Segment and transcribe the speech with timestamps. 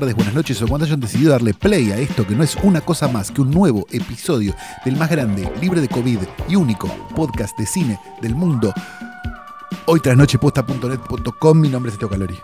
[0.00, 2.82] Tardes, buenas noches o cuando hayan decidido darle play a esto que no es una
[2.82, 4.54] cosa más que un nuevo episodio
[4.84, 6.18] del más grande, libre de COVID
[6.50, 8.74] y único podcast de cine del mundo.
[9.86, 12.36] Hoy trasnocheposta.net.com, mi nombre es Teo Calori.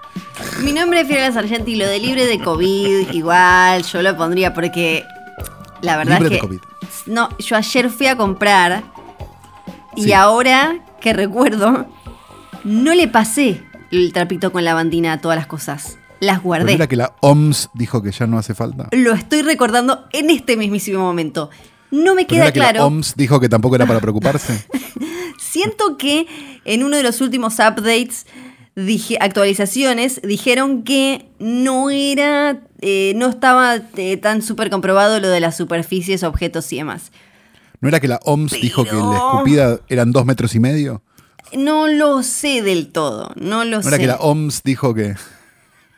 [0.62, 4.54] Mi nombre es Fiorella Sargenti y lo de libre de COVID, igual, yo lo pondría
[4.54, 5.04] porque
[5.82, 6.46] la verdad Libre de es que.
[6.48, 6.60] COVID.
[7.04, 8.82] No, yo ayer fui a comprar
[9.94, 10.12] y Sí.
[10.14, 11.86] ahora que recuerdo,
[12.64, 15.98] no le pasé el trapito con la bandina a todas las cosas.
[16.22, 16.74] Las ¿No guardé.
[16.74, 18.86] era que la OMS dijo que ya no hace falta?
[18.92, 21.50] Lo estoy recordando en este mismísimo momento.
[21.90, 22.86] No me ¿No queda era que la claro.
[22.86, 24.64] OMS dijo que tampoco era para preocuparse?
[25.40, 26.28] Siento que
[26.64, 28.26] en uno de los últimos updates,
[28.76, 35.40] dije, actualizaciones, dijeron que no era, eh, no estaba eh, tan súper comprobado lo de
[35.40, 37.10] las superficies, objetos y demás.
[37.80, 41.02] ¿No era que la OMS dijo que la escupida eran dos metros y medio?
[41.52, 43.88] No lo sé del todo, no lo ¿No sé.
[43.88, 45.16] era que la OMS dijo que...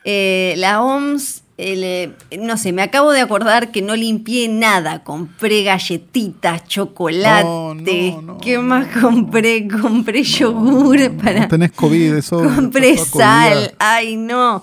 [0.05, 5.03] Eh, la OMS, el, eh, no sé, me acabo de acordar que no limpié nada.
[5.05, 7.45] Compré galletitas, chocolate.
[7.45, 8.63] No, no, no, ¿Qué no.
[8.63, 9.67] más compré?
[9.69, 11.41] Compré yogur para...
[11.41, 12.39] No tenés COVID, eso...
[12.55, 13.75] Compré sal.
[13.79, 14.63] Ay, no.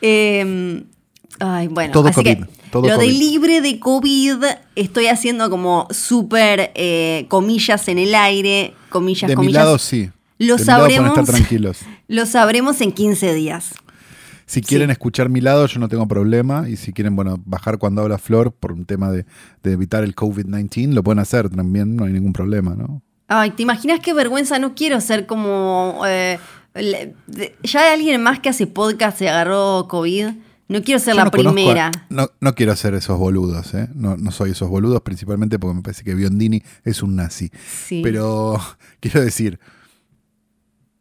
[0.00, 0.82] Eh,
[1.38, 1.92] ay, bueno.
[1.92, 3.18] Todo así COVID, que todo lo de COVID.
[3.18, 4.44] libre de COVID
[4.74, 8.74] estoy haciendo como súper eh, comillas en el aire.
[8.88, 9.64] Comillas, De mi comillas.
[9.64, 10.10] lado sí.
[10.38, 11.08] Lo de mi lado sabremos.
[11.18, 11.78] estar tranquilos.
[12.08, 13.74] Lo sabremos en 15 días.
[14.46, 16.68] Si quieren escuchar mi lado, yo no tengo problema.
[16.68, 19.26] Y si quieren, bueno, bajar cuando habla Flor por un tema de,
[19.64, 23.02] de evitar el COVID-19, lo pueden hacer también, no hay ningún problema, ¿no?
[23.28, 24.58] Ay, ¿te imaginas qué vergüenza?
[24.60, 26.00] No quiero ser como.
[26.06, 26.38] eh,
[27.64, 30.28] ya alguien más que hace podcast se agarró COVID.
[30.68, 31.90] No quiero ser Yo la no conozco a- primera.
[32.10, 33.88] no, no quiero hacer esos boludos, ¿eh?
[33.94, 37.50] No, no soy esos boludos, principalmente porque me parece que Biondini es un nazi.
[37.68, 38.00] Sí.
[38.02, 38.60] Pero
[39.00, 39.58] quiero decir,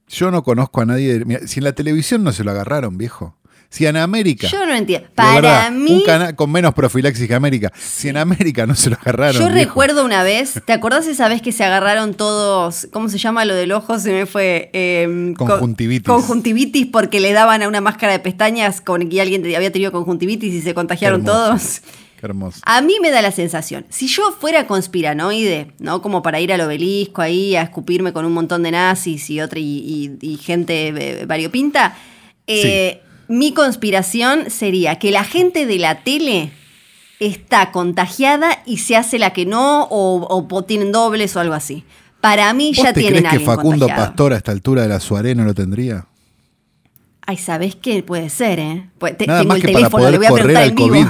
[0.08, 1.24] yo no conozco a nadie.
[1.26, 3.38] mira, si en la televisión no se lo agarraron, viejo.
[3.70, 4.48] Si en América.
[4.48, 5.08] Yo no entiendo.
[5.16, 5.92] Para verdad, mí.
[5.92, 7.74] Un canal con menos profilaxis que América.
[7.78, 9.34] Si en América no se lo agarraron.
[9.42, 9.56] Yo viejo.
[9.60, 13.54] recuerdo una vez, ¿te acordás esa vez que se agarraron todos, ¿cómo se llama lo
[13.54, 14.00] del ojo?
[14.00, 14.70] Se me fue.
[14.74, 16.06] eh, co- Conjuntivitis.
[16.08, 20.54] conjuntivitis porque le daban a una máscara de pestañas con que alguien había tenido conjuntivitis
[20.54, 21.82] y se contagiaron todos.
[22.18, 22.62] Qué hermoso.
[22.66, 26.02] A mí me da la sensación, si yo fuera conspiranoide, ¿no?
[26.02, 29.60] Como para ir al obelisco ahí a escupirme con un montón de nazis y otra
[29.60, 31.98] y, y- y gente eh, variopinta,
[32.48, 36.52] eh, mi conspiración sería que la gente de la tele
[37.20, 41.84] está contagiada y se hace la que no o, o tienen dobles o algo así.
[42.22, 44.08] Para mí ¿Vos ya te tienen crees que Facundo contagiado.
[44.10, 46.08] Pastor a esta altura de la Suaré no lo tendría?
[47.28, 48.04] Ay, ¿sabés qué?
[48.04, 48.90] Puede ser, ¿eh?
[48.98, 50.64] Pues te- Nada tengo más el que para teléfono, le poder voy a correr preguntar
[50.64, 50.90] al en vivo.
[50.90, 51.08] COVID.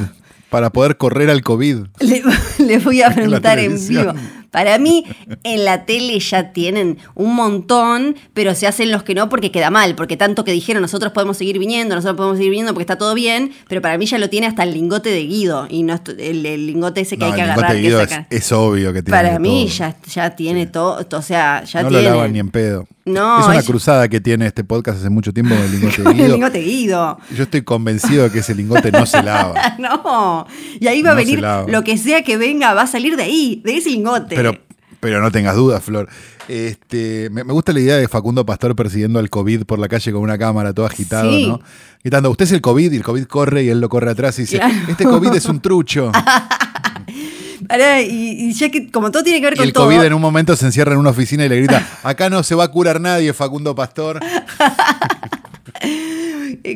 [0.49, 1.77] Para poder correr al COVID.
[1.99, 2.23] Le,
[2.59, 4.13] le voy a preguntar en vivo.
[4.51, 5.05] Para mí,
[5.43, 9.69] en la tele ya tienen un montón, pero se hacen los que no porque queda
[9.69, 9.95] mal.
[9.95, 13.13] Porque tanto que dijeron, nosotros podemos seguir viniendo, nosotros podemos seguir viniendo porque está todo
[13.13, 15.67] bien, pero para mí ya lo tiene hasta el lingote de Guido.
[15.69, 17.71] Y no el, el lingote ese que No, hay que el agarrar.
[17.71, 19.77] de que Guido es, obvio que tiene para mí todo.
[19.77, 21.05] ya, ya tiene todo.
[21.11, 22.03] O sea, ya no tiene.
[22.03, 22.87] lo lavan ni en pedo.
[23.07, 25.97] No, es una ella- cruzada que tiene este podcast hace mucho tiempo con el lingote
[25.97, 26.33] de Con el Guido.
[26.35, 27.19] lingote Guido.
[27.35, 29.75] Yo estoy convencido de que ese lingote no se lava.
[29.79, 30.47] no.
[30.79, 33.23] Y ahí va a No venir lo que sea que venga, va a salir de
[33.23, 34.34] ahí, de ese lingote.
[34.35, 34.57] Pero,
[34.99, 36.07] pero no tengas dudas, Flor.
[36.47, 40.11] Este, me, me gusta la idea de Facundo Pastor persiguiendo al COVID por la calle
[40.11, 41.47] con una cámara todo agitado, Sí.
[41.47, 41.59] ¿no?
[42.03, 44.43] Gritando, usted es el COVID y el COVID corre y él lo corre atrás y
[44.43, 44.73] dice, Claro.
[44.89, 46.11] este COVID es un trucho.
[48.07, 49.85] Y, y ya que como todo tiene que ver Y con el todo.
[49.85, 52.53] COVID en un momento se encierra en una oficina y le grita, acá no se
[52.53, 54.19] va a curar nadie, Facundo Pastor.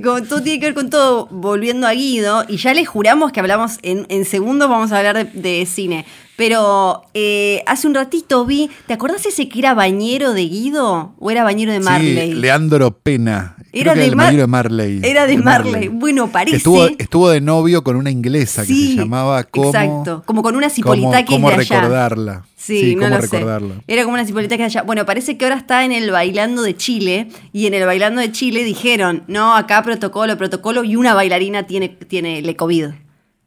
[0.03, 3.39] Como todo tiene que ver con todo, volviendo a Guido, y ya les juramos que
[3.39, 6.05] hablamos en, en segundos, vamos a hablar de, de cine.
[6.39, 11.13] Pero eh, hace un ratito vi, ¿te acordás ese que era bañero de Guido?
[11.19, 12.29] ¿O era bañero de Marley?
[12.29, 13.57] Sí, Leandro Pena.
[13.73, 15.01] Creo Era que de el Mar- marido de Marley.
[15.03, 15.89] Era de Marley.
[15.89, 19.67] Bueno, parece- Estuvo, estuvo de novio con una inglesa que Sí, se llamaba como...
[19.67, 21.75] Exacto, como con una cipolita que cómo de allá.
[21.81, 22.45] recordarla.
[22.55, 23.75] Sí, no cómo lo recordarla.
[23.75, 23.81] sé.
[23.87, 24.83] Era como una cipolita que allá.
[24.83, 27.27] Bueno, parece que ahora está en el Bailando de Chile.
[27.51, 30.85] Y en el Bailando de Chile dijeron, no, acá protocolo, protocolo.
[30.85, 32.85] Y una bailarina tiene, tiene le COVID.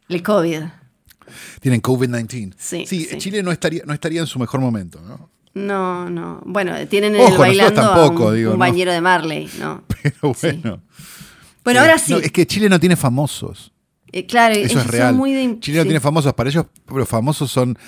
[0.09, 0.61] Le COVID.
[1.61, 2.55] Tienen COVID-19.
[2.58, 3.19] Sí, sí, sí.
[3.19, 5.31] Chile no estaría, no estaría en su mejor momento, ¿no?
[5.55, 6.40] No, no.
[6.46, 8.58] Bueno, tienen en el bailando a un, digo, un ¿no?
[8.58, 9.84] bañero de Marley, ¿no?
[10.02, 10.46] Pero Sí.
[10.62, 10.82] bueno.
[11.64, 12.12] Bueno, Eh, ahora sí.
[12.12, 13.73] no, es que Chile no tiene famosos.
[14.11, 15.08] Eh, claro, Eso ellos es real.
[15.11, 15.58] son muy de.
[15.61, 16.32] Chile no tiene famosos.
[16.34, 17.79] Para ellos, los famosos son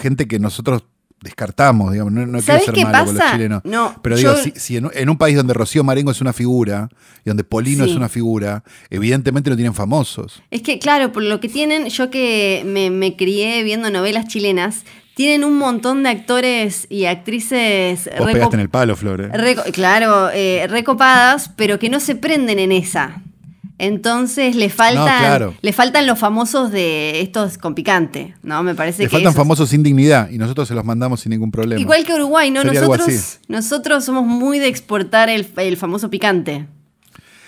[0.00, 0.84] gente que nosotros
[1.20, 3.60] descartamos, digamos, no, no quiero ¿Sabés ser qué malo con los chilenos.
[3.64, 6.20] No, pero digo, yo- si, si en, un- en un país donde Rocío Marengo es
[6.20, 6.88] una figura
[7.24, 7.90] y donde Polino Sí.
[7.90, 10.42] es una figura, evidentemente no tienen famosos.
[10.50, 14.84] Es que, claro, por lo que tienen, yo que me, me crié viendo novelas chilenas,
[15.14, 19.20] tienen un montón de actores y actrices Vos pegaste en el palo, Flor.
[19.32, 19.56] ¿eh?
[19.72, 23.22] claro, eh, recopadas, pero que no se prenden en esa.
[23.78, 25.54] Entonces le faltan, claro.
[25.62, 28.62] le faltan los famosos de estos con picante, ¿no?
[28.64, 31.30] Me parece Le que faltan esos- famosos sin dignidad y nosotros se los mandamos sin
[31.30, 31.80] ningún problema.
[31.80, 32.62] Igual que Uruguay, ¿no?
[32.62, 32.80] Sería
[33.48, 36.66] Nosotros, somos muy de exportar el, el famoso picante.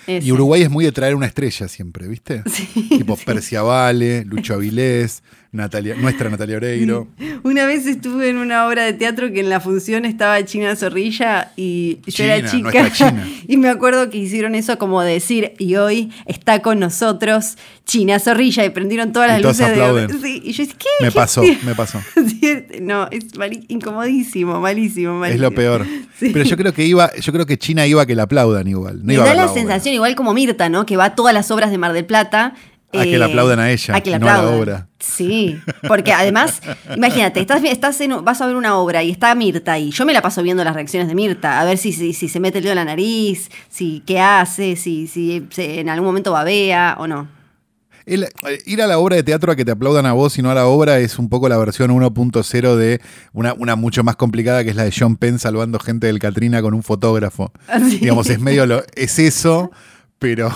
[0.07, 0.25] Ese.
[0.25, 2.43] Y Uruguay es muy de traer una estrella siempre, ¿viste?
[2.89, 5.21] Tipo Percia Vale, Lucho Avilés,
[5.53, 7.09] Natalia, nuestra Natalia Oreiro.
[7.43, 11.51] Una vez estuve en una obra de teatro que en la función estaba China Zorrilla
[11.57, 12.91] y yo China, era chica.
[12.93, 13.27] China.
[13.49, 18.19] Y me acuerdo que hicieron eso como de decir, y hoy está con nosotros China
[18.19, 19.83] Zorrilla y prendieron todas Y las todos luces de.
[19.83, 20.21] aplauden.
[20.21, 20.87] Sí, y yo dije, ¿qué?
[21.01, 21.99] Me ¿Qué pasó, me pasó.
[22.81, 23.25] No, es
[23.67, 25.25] incomodísimo, malísimo, malísimo.
[25.45, 25.85] Es lo peor.
[26.17, 26.29] Sí.
[26.33, 28.99] Pero yo creo que iba, yo creo que China iba a que la aplaudan igual.
[28.99, 29.53] No Me iba da la obra.
[29.53, 30.85] sensación, igual como Mirta, ¿no?
[30.85, 32.53] Que va a todas las obras de Mar del Plata.
[32.93, 34.59] eh, A que la aplaudan a ella, A que la y no a la aplaudan.
[34.61, 34.87] obra.
[35.01, 36.61] Sí, porque además,
[36.95, 39.89] imagínate, estás, estás en- vas a ver una obra y está Mirta ahí.
[39.91, 42.39] Yo me la paso viendo las reacciones de Mirta, a ver si, si, si se
[42.39, 46.95] mete el dedo en la nariz, si qué hace, si, si en algún momento babea
[46.99, 47.27] o no.
[48.05, 48.29] El- eh,
[48.65, 50.55] ir a la obra de teatro a que te aplaudan a vos y no a
[50.55, 52.99] la obra es un poco la versión 1.0 de
[53.33, 56.61] una, una mucho más complicada que es la de John Penn salvando gente del Katrina
[56.61, 57.51] con un fotógrafo.
[57.67, 57.99] Así.
[57.99, 59.71] Digamos, es medio lo, es eso,
[60.19, 60.51] pero,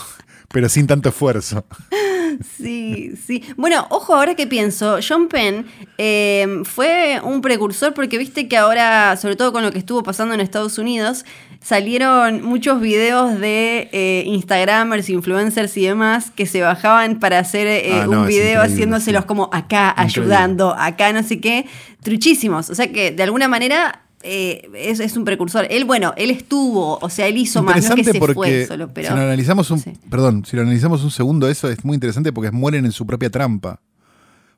[0.52, 1.66] pero sin tanto esfuerzo.
[2.58, 3.44] Sí, sí.
[3.58, 5.66] Bueno, ojo, ahora que pienso, John Penn
[5.98, 10.34] eh, fue un precursor porque viste que ahora, sobre todo con lo que estuvo pasando
[10.34, 11.26] en Estados Unidos,
[11.62, 17.90] salieron muchos videos de eh, Instagramers, influencers y demás que se bajaban para hacer eh,
[18.02, 19.28] Ah, no, un video haciéndoselos sí.
[19.28, 20.04] como acá, Increíble.
[20.36, 21.66] ayudando, acá no sé qué,
[22.04, 22.70] truchísimos.
[22.70, 24.02] O sea que de alguna manera...
[24.24, 25.68] eh, es, es un precursor.
[25.70, 28.66] Él, bueno, él estuvo, o sea, él hizo más, no es que se porque fue
[28.66, 29.10] solo, pero...
[29.10, 29.94] si lo analizamos un, sí.
[30.10, 33.30] perdón, si lo analizamos un segundo, eso es muy interesante porque mueren en su propia
[33.30, 33.80] trampa.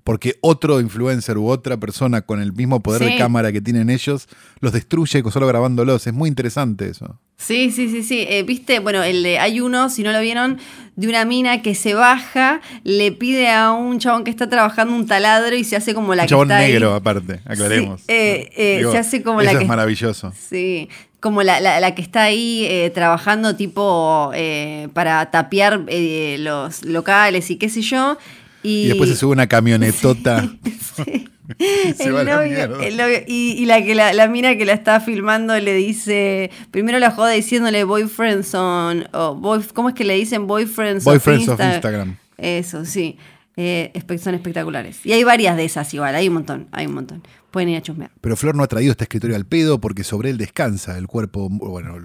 [0.08, 3.10] Porque otro influencer u otra persona con el mismo poder Sí.
[3.12, 4.30] de cámara que tienen ellos
[4.62, 6.08] los destruye solo grabándolos.
[6.08, 7.20] Es muy interesante eso.
[7.36, 8.26] Sí, sí, sí, sí.
[8.30, 10.60] Eh, Viste, bueno, el de- hay uno, si no lo vieron,
[10.96, 15.06] de una mina que se baja, le pide a un chabón que está trabajando un
[15.08, 16.72] taladro y se hace como la Un que chabón está ahí.
[16.72, 18.00] negro, aparte, aclaremos.
[18.02, 20.32] Sí, eh, eh, se hace como eso la es que- maravilloso.
[20.50, 20.88] Sí,
[21.20, 26.86] como la, la- la que está ahí eh, trabajando tipo eh, para tapiar eh, los
[26.86, 28.18] locales y qué sé yo.
[28.68, 30.48] Y, Y después se sube una camionetota.
[31.98, 32.44] Se el la
[32.84, 36.52] el novio- y, y la que la, la mina que la está filmando le dice,
[36.72, 41.48] primero la joda diciéndole boyfriends on, o boy- ¿cómo es que le dicen boyfriends, Boyfriends
[41.48, 42.18] of Insta- Instagram.
[42.38, 43.18] Eso, sí.
[43.56, 43.92] Eh,
[44.22, 45.00] son espectaculares.
[45.06, 47.24] Y hay varias de esas igual, hay un montón, hay un montón.
[47.52, 48.12] Pueden ir a chusmear.
[48.20, 51.48] Pero Flor no ha traído este escritorio al pedo porque sobre él descansa el cuerpo,
[51.50, 51.98] bueno,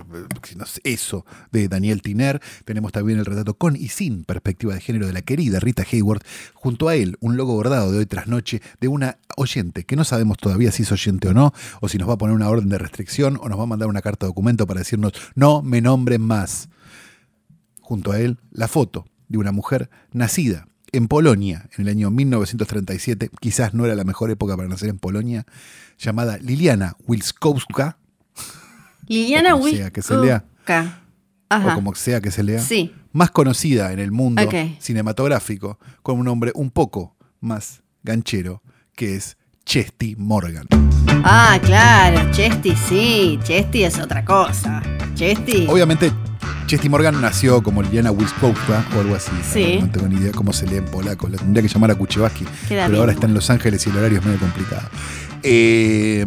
[0.84, 2.40] eso de Daniel Tiner.
[2.64, 6.22] Tenemos también el retrato con y sin perspectiva de género de la querida Rita Hayward.
[6.54, 10.04] Junto a él, un logo bordado de hoy tras noche de una oyente que no
[10.04, 12.68] sabemos todavía si es oyente o no, o si nos va a poner una orden
[12.68, 15.80] de restricción o nos va a mandar una carta de documento para decirnos no me
[15.80, 16.68] nombren más.
[17.80, 23.30] Junto a él, la foto de una mujer nacida en Polonia en el año 1937,
[23.40, 25.46] quizás no era la mejor época para nacer en Polonia,
[25.98, 27.96] llamada Liliana Wilskowska,
[29.06, 29.56] Liliana
[29.92, 30.44] que se lea.
[30.66, 31.72] Ajá.
[31.72, 32.94] o como sea que se lea, Sí.
[33.12, 34.42] más conocida en el mundo
[34.78, 38.62] cinematográfico con un nombre un poco más ganchero,
[38.94, 40.66] que es Chesty Morgan.
[41.24, 44.82] Ah, claro, Chesty sí, Chesty es otra cosa.
[45.14, 45.66] Chesty.
[45.68, 46.12] Obviamente,
[46.66, 49.30] Chesty Morgan nació como Liliana Wilskowska o algo así.
[49.52, 49.78] Sí.
[49.80, 51.28] No tengo ni idea cómo se lee en polaco.
[51.28, 52.44] La tendría que llamar a Kuchevaski.
[52.68, 53.16] Queda Pero ahora bien.
[53.18, 54.88] está en Los Ángeles y el horario es medio complicado.
[55.42, 56.24] Eh,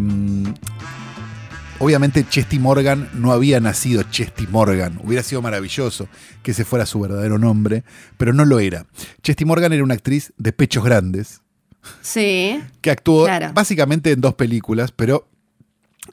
[1.80, 5.00] obviamente, Chesty Morgan no había nacido Chesty Morgan.
[5.04, 6.08] Hubiera sido maravilloso
[6.44, 7.84] que ese fuera su verdadero nombre,
[8.18, 8.86] pero no lo era.
[9.24, 11.42] Chesty Morgan era una actriz de pechos grandes
[12.02, 12.62] Sí.
[12.82, 13.52] que actuó Claro.
[13.54, 15.28] básicamente en dos películas, pero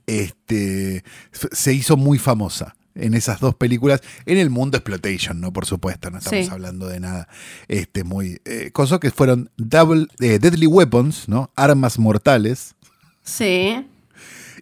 [0.07, 5.53] este, se hizo muy famosa en esas dos películas, en el mundo exploitation, ¿no?
[5.53, 6.51] Por supuesto, no estamos Sí.
[6.53, 7.29] hablando de nada
[7.69, 8.41] este, muy...
[8.45, 11.51] Eh, cosas que fueron Double, eh, Deadly Weapons, ¿no?
[11.57, 12.75] Armas Mortales,
[13.23, 13.87] Sí.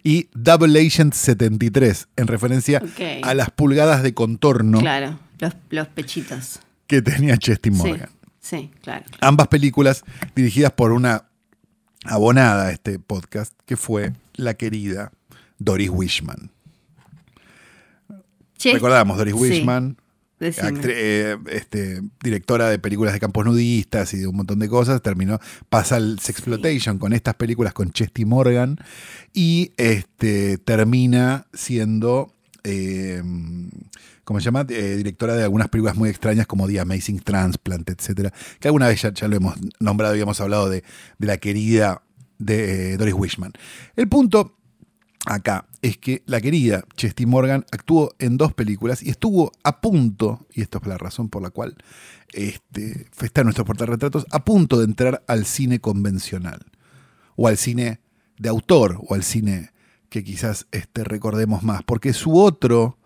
[0.03, 2.81] y Double Agent 73, en referencia
[3.23, 6.59] a las pulgadas de contorno Claro, los, los pechitos.
[6.87, 8.09] que tenía Chesty Morgan.
[8.39, 9.05] Sí, sí, claro.
[9.19, 10.03] Ambas películas
[10.35, 11.25] dirigidas por una
[12.05, 15.11] abonada a este podcast, que fue la querida
[15.59, 16.49] Doris Wishman.
[18.61, 19.39] Che- Recordamos, Doris sí.
[19.39, 19.97] Wishman,
[20.39, 25.39] eh, este, directora de películas de campos nudistas y de un montón de cosas, terminó,
[25.69, 28.77] pasa al Sexploitation con estas películas con Chesty Morgan
[29.33, 32.33] y este, termina siendo...
[32.63, 33.23] Eh,
[34.23, 34.65] ¿cómo se llama?
[34.69, 39.01] Eh, directora de algunas películas muy extrañas como The Amazing Transplant, etcétera, que alguna vez
[39.01, 40.83] ya, lo hemos nombrado y hemos hablado de,
[41.17, 42.03] de la querida
[42.37, 43.51] de Doris Wishman.
[43.95, 44.55] El punto
[45.25, 50.45] acá es que la querida Chesty Morgan actuó en dos películas y estuvo a punto,
[50.53, 51.75] y esto es la razón por la cual
[52.33, 56.65] este, está en nuestros portarretratos, a punto de entrar al cine convencional,
[57.35, 57.99] o al cine
[58.37, 59.71] de autor, o al cine
[60.09, 62.97] que quizás este, recordemos más, porque su otro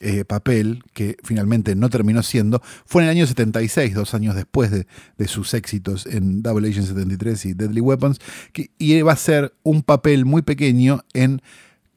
[0.00, 4.70] eh, papel, que finalmente no terminó siendo, fue en el año 76, dos años después
[4.70, 4.86] de,
[5.28, 8.18] sus éxitos en Double Agent 73 y Deadly Weapons,
[8.52, 11.42] que, y va a ser un papel muy pequeño en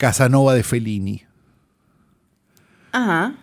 [0.03, 1.23] Casanova de Fellini.
[2.91, 3.35] Ajá.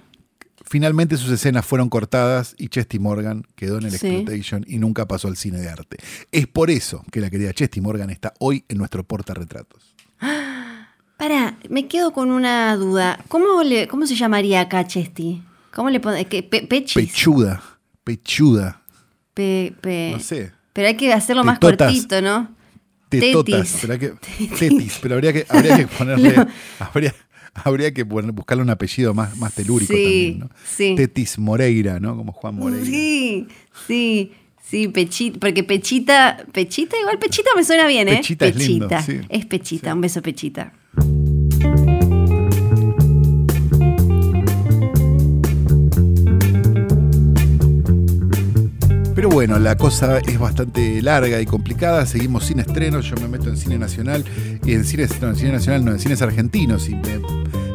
[0.67, 5.29] Finalmente sus escenas fueron cortadas y Chesty Morgan quedó en el Exploitation y nunca pasó
[5.29, 5.97] al cine de arte.
[6.31, 9.97] Es por eso que la querida Chesty Morgan está hoy en nuestro portarretratos.
[11.17, 13.25] Para, me quedo con una duda.
[13.29, 15.43] ¿Cómo, le, cómo se llamaría acá Chesty?
[15.73, 16.27] ¿Cómo le pones?
[16.27, 17.63] Pechuda.
[18.05, 18.83] Pechuda.
[19.35, 20.53] no sé.
[20.75, 22.55] Pero hay que hacerlo más cortito, ¿no?
[23.11, 23.79] Tetotas.
[23.83, 24.13] Pero que,
[24.59, 24.99] tetis.
[25.03, 26.47] Pero habría que, habría que ponerle.
[26.79, 27.15] Habría,
[27.55, 30.51] habría, que buscarle un apellido más, más telúrico también, ¿no?
[30.65, 30.95] Sí.
[30.97, 32.17] Tetis Moreira, ¿no?
[32.17, 32.87] Como Juan Moreira.
[32.87, 33.49] Sí,
[33.87, 34.33] sí.
[34.71, 38.19] Sí, Pechita, porque Pechita, Pechita, igual Pechita me suena bien, ¿eh?
[38.19, 38.89] Pechita, es lindo,
[39.29, 40.73] Es Pechita, un beso Pechita.
[49.15, 52.07] Pero bueno, la cosa es bastante larga y complicada.
[52.07, 53.07] Seguimos sin estrenos.
[53.07, 54.25] Yo me meto en cine nacional
[54.65, 56.95] y en cine, no, en cine nacional, no, en cines argentinos y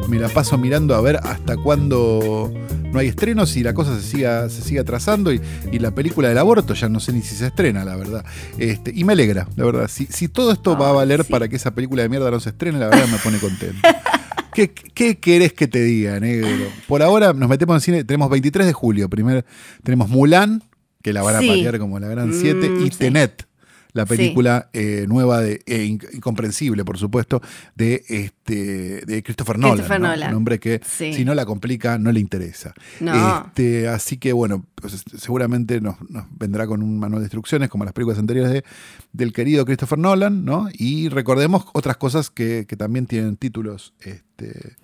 [0.08, 2.52] me, la paso mirando a ver hasta cuándo
[2.92, 5.40] no hay estrenos y la cosa se siga, se siga trazando y,
[5.78, 8.24] la película del aborto ya no sé ni si se estrena, la verdad.
[8.56, 9.88] Este, y me alegra, la verdad.
[9.88, 12.50] Si, si todo esto va a valer para que esa película de mierda no se
[12.50, 13.76] estrene, la verdad me pone contento.
[14.54, 16.48] ¿Qué, ¿Qué, querés que te diga, negro?
[16.88, 18.04] Por ahora nos metemos en cine.
[18.04, 19.10] Tenemos 23 de julio.
[19.10, 19.44] Primero
[19.82, 20.62] tenemos Mulan,
[21.06, 23.46] que la van a patear como la gran 7, mm, y Tenet
[23.92, 27.40] la película eh, nueva de, e incomprensible, por supuesto,
[27.76, 29.76] de este de Christopher Nolan.
[29.76, 30.30] Christopher Nolan.
[30.30, 32.74] Un hombre que si no la complica, no le interesa.
[33.00, 35.94] Este, así que bueno, pues, seguramente nos,
[36.36, 38.64] vendrá con un manual de instrucciones, como las películas anteriores de,
[39.12, 40.68] del querido Christopher Nolan, ¿no?
[40.72, 44.74] Y recordemos otras cosas que, también tienen títulos, este,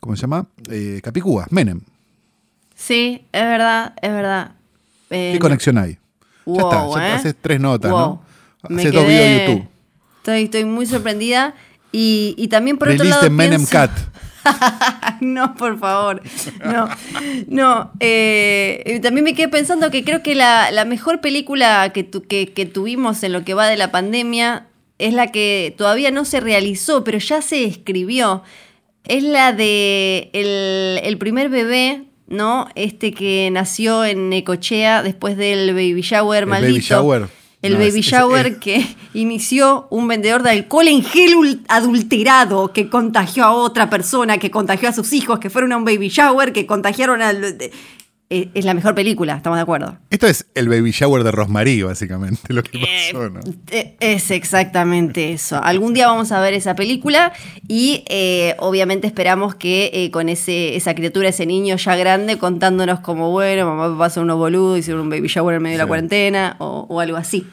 [0.00, 0.48] ¿cómo se llama?
[0.68, 1.80] Eh, Capicúa, Menem.
[2.74, 4.56] Sí, es verdad, es verdad.
[5.08, 5.98] ¿Qué eh, conexión hay?
[6.46, 8.22] ya está, ya haces tres notas, ¿no?
[8.62, 9.68] Hace dos videos de YouTube.
[10.18, 11.54] Estoy, estoy muy sorprendida.
[11.92, 13.30] Y, y también por otro lado.
[13.30, 13.90] Menem Cat.
[15.20, 16.22] no, por favor.
[16.64, 16.88] No,
[17.46, 17.92] no.
[18.00, 22.66] Eh, también me quedé pensando que creo que la, la mejor película que, que, que,
[22.66, 24.66] tuvimos en lo que va de la pandemia
[24.98, 28.42] es la que todavía no se realizó, pero ya se escribió.
[29.04, 32.68] Es la de el, el primer bebé, ¿no?
[32.74, 36.72] Este que nació en Ecochea después del baby shower el maldito.
[36.72, 37.28] Baby shower
[37.64, 43.52] el baby shower que inició un vendedor de alcohol en gel adulterado que contagió a
[43.52, 47.22] otra persona, que contagió a sus hijos, que fueron a un baby shower, que contagiaron
[47.22, 47.56] al...
[48.30, 49.98] Eh, es la mejor película, estamos de acuerdo.
[50.08, 53.40] Esto es el baby shower de Rosmarie, básicamente, lo que pasó, ¿no?
[53.70, 55.62] Eh, es exactamente eso.
[55.62, 57.32] Algún día vamos a ver esa película
[57.68, 63.30] y eh, obviamente esperamos que con ese, esa criatura, ese niño ya grande, contándonos como,
[63.30, 66.56] bueno, mamá papá son unos boludos, hicieron un baby shower en medio de la cuarentena
[66.58, 67.46] o, algo así.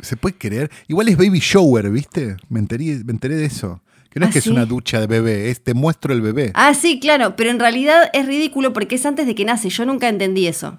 [0.00, 0.70] ¿Se puede creer?
[0.86, 2.36] Igual es baby shower, ¿viste?
[2.48, 3.80] Me enteré, me enteré de eso.
[4.16, 6.50] Que no es ¿Ah, que es una ducha de bebé, es te muestro el bebé.
[6.54, 9.68] Ah, sí, claro, pero en realidad es ridículo porque es antes de que nace.
[9.68, 10.78] Yo nunca entendí eso.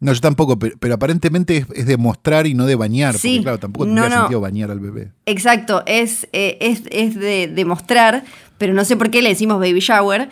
[0.00, 3.14] No, yo tampoco, pero, aparentemente es, de mostrar y no de bañar.
[3.14, 5.12] Sí, porque claro, tampoco tendría sentido bañar al bebé.
[5.26, 8.24] Exacto, es, eh, es, es de, de, mostrar,
[8.58, 10.28] pero no sé por qué le decimos baby shower.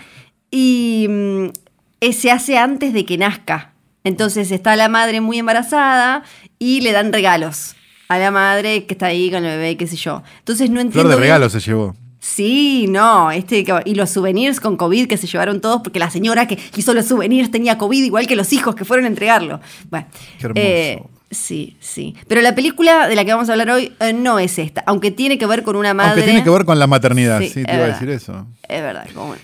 [0.50, 3.74] Y mm, se hace antes de que nazca.
[4.02, 6.24] Entonces está la madre muy embarazada
[6.58, 7.76] y le dan regalos
[8.08, 10.24] a la madre que está ahí con el bebé, qué sé yo.
[10.40, 11.08] Entonces no entiendo.
[11.08, 11.94] Flor de regalos se llevó.
[12.34, 16.46] Sí, no, este y los souvenirs con COVID que se llevaron todos porque la señora
[16.46, 19.60] que hizo los souvenirs tenía COVID igual que los hijos que fueron a entregarlo.
[19.88, 20.06] Bueno,
[20.38, 20.66] Qué hermoso.
[20.66, 22.14] Eh, sí, sí.
[22.28, 25.10] Pero la película de la que vamos a hablar hoy eh, no es esta, aunque
[25.10, 26.10] tiene que ver con una madre.
[26.10, 28.46] Aunque tiene que ver con la maternidad, sí, te iba a decir eso.
[28.68, 29.34] Es verdad, como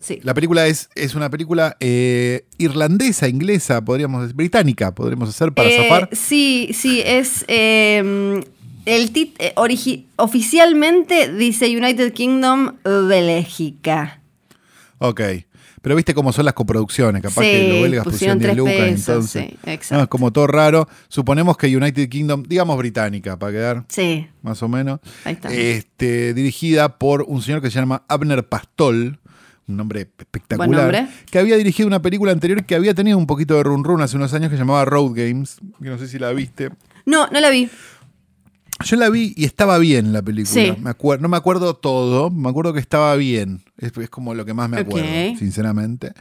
[0.00, 0.20] Sí.
[0.22, 5.70] La película es, es una película eh, irlandesa, inglesa, podríamos decir, británica, podríamos hacer para
[5.70, 6.08] zafar.
[6.12, 8.42] Sí, sí, es em,
[8.88, 9.54] el tit eh,
[10.16, 14.20] oficialmente dice United Kingdom Bélgica.
[14.98, 15.20] Ok.
[15.80, 18.56] Pero viste cómo son las coproducciones, capaz Sí, que los belgas pusieron pusieron 10 tres
[18.56, 19.86] lucas, pesos, entonces.
[19.86, 20.88] sí, no, es como todo raro.
[21.08, 24.98] Suponemos que United Kingdom, digamos británica, para quedar Sí, más o menos.
[25.24, 25.52] ahí está.
[25.54, 29.20] Este, dirigida por un señor que se llama Abner Pastol,
[29.68, 31.06] un nombre espectacular, Buen nombre.
[31.30, 34.16] que había dirigido una película anterior que había tenido un poquito de run run hace
[34.16, 36.70] unos años que se llamaba Road Games, que no sé si la viste.
[37.06, 37.68] no, no la vi.
[38.84, 40.54] Yo la vi y estaba bien la película.
[40.62, 40.72] Sí.
[40.80, 43.62] Me acuer- no me acuerdo todo, me acuerdo que estaba bien.
[43.76, 45.08] Es, es como lo que más me acuerdo,
[45.38, 46.12] sinceramente.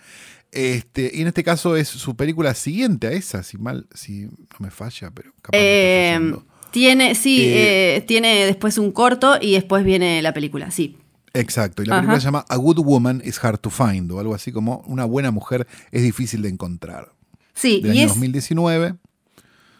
[0.52, 4.58] Este, y en este caso es su película siguiente a esa, si mal, si no
[4.60, 6.34] me falla, pero capaz Eh,
[6.72, 10.98] tiene, sí, Eh, eh, tiene después un corto y después viene la película, sí.
[11.34, 12.02] Exacto, y la Ajá.
[12.02, 15.06] película se llama A Good Woman is Hard to Find, o algo así como Una
[15.06, 17.12] buena mujer es difícil de encontrar.
[17.54, 18.96] Sí, Del y año es, 2019.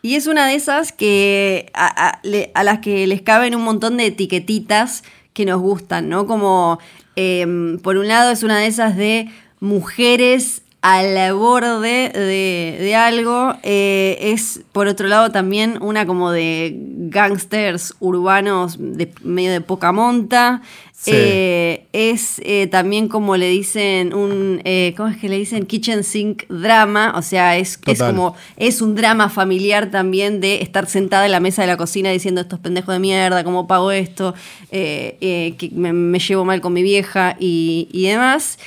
[0.08, 2.22] Y es una de esas que a, a-
[2.54, 6.26] a las que les caben un montón de etiquetitas que nos gustan, ¿no?
[6.28, 6.80] Como,
[7.16, 13.56] em, por un lado, es una de esas de mujeres al borde de, de algo.
[13.64, 16.74] eh, es, por otro lado, también una como de
[17.10, 20.62] gangsters urbanos de medio de poca monta.
[20.94, 21.12] Sí.
[21.14, 24.62] Eh, es eh, también como le dicen un,
[24.96, 25.66] ¿cómo es que le dicen?
[25.66, 30.88] Kitchen sink drama, o sea, es, es como, es un drama familiar también de estar
[30.88, 34.34] sentada en la mesa de la cocina diciendo estos pendejos de mierda, ¿cómo pago esto?
[34.72, 38.58] Que me, me llevo mal con mi vieja y, y demás.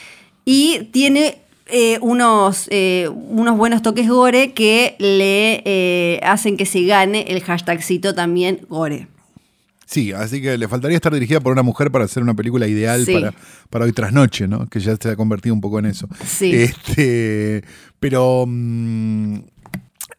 [0.45, 1.39] Y tiene
[1.73, 7.43] eh, unos, eh, unos buenos toques gore que le eh, hacen que se gane el
[7.43, 9.09] hashtagcito también gore.
[9.87, 13.05] Sí, así que le faltaría estar dirigida por una mujer para hacer una película ideal
[13.05, 13.13] Sí.
[13.13, 13.35] para,
[13.71, 14.69] para hoy tras noche, ¿no?
[14.69, 16.09] Que ya se ha convertido un poco en eso.
[16.25, 16.53] Sí.
[16.55, 17.65] Este,
[17.99, 19.39] pero mm,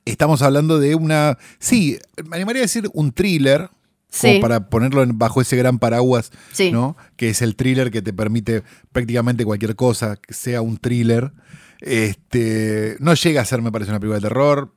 [0.04, 1.38] estamos hablando de una.
[1.60, 1.98] Sí,
[2.30, 3.70] me animaría a decir un thriller.
[4.14, 4.28] Sí.
[4.28, 6.70] Como para ponerlo bajo ese gran paraguas, Sí.
[6.72, 6.98] ¿no?
[7.16, 11.32] Que es el thriller que te permite prácticamente cualquier cosa que sea un thriller.
[11.80, 14.74] Este, no llega a ser, me parece, una película de terror.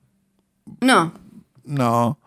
[0.80, 1.14] No,
[1.64, 2.20] No.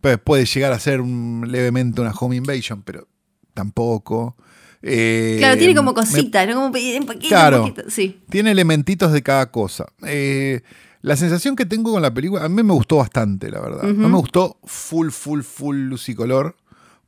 [0.00, 3.06] Pues puede llegar a ser un- levemente una home invasion, pero
[3.54, 4.36] tampoco.
[4.82, 6.54] Eh, claro, tiene como cositas, ¿no?
[6.54, 6.72] Como un
[7.06, 7.62] poquito, Claro.
[7.64, 8.20] un poquito, sí.
[8.28, 9.86] tiene elementitos de cada cosa.
[10.04, 10.62] Eh,
[11.02, 13.84] la sensación que tengo con la película, a mí me gustó bastante, la verdad.
[13.84, 16.56] No me gustó full, full, full luz y color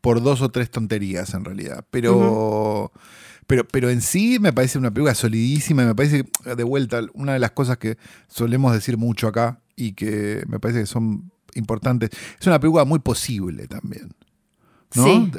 [0.04, 1.86] por dos o tres tonterías en realidad.
[1.90, 2.92] Pero,
[3.46, 7.38] pero, pero en sí me parece una película solidísima me parece, de vuelta, una de
[7.38, 7.96] las cosas que
[8.28, 12.10] solemos decir mucho acá y que me parece que son importantes.
[12.38, 14.10] Es una película muy posible también.
[14.94, 15.04] ¿no?
[15.04, 15.30] Sí.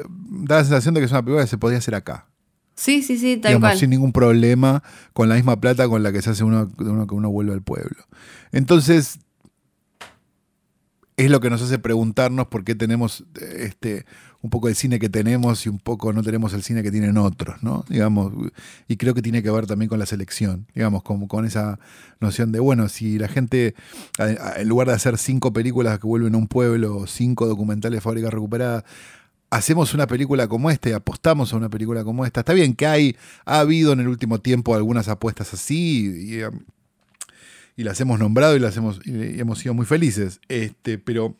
[0.47, 2.25] Da la sensación de que es una película que se podía hacer acá
[2.73, 3.77] Sí, sí, sí, tal digamos, cual.
[3.77, 4.81] sin ningún problema,
[5.13, 7.61] con la misma plata con la que se hace uno, uno que uno vuelve al
[7.61, 8.03] pueblo.
[8.51, 9.19] Entonces,
[11.17, 13.23] es lo que nos hace preguntarnos por qué tenemos
[13.57, 14.05] este
[14.45, 17.17] un poco el cine que tenemos y un poco no tenemos el cine que tienen
[17.17, 17.83] otros, ¿no?
[17.89, 18.31] Digamos,
[18.87, 21.79] y creo que tiene que ver también con la selección, digamos, como con esa
[22.19, 23.73] noción de, bueno, si la gente,
[24.19, 28.29] en lugar de hacer cinco películas que vuelven a un pueblo, cinco documentales de fábrica
[28.29, 28.85] recuperada,
[29.49, 32.41] hacemos una película como esta y apostamos a una película como esta.
[32.41, 36.41] Está bien que hay, ha habido en el último tiempo algunas apuestas así y, y,
[37.77, 40.39] y las hemos nombrado y las hemos, y hemos sido muy felices.
[40.49, 41.35] Este, pero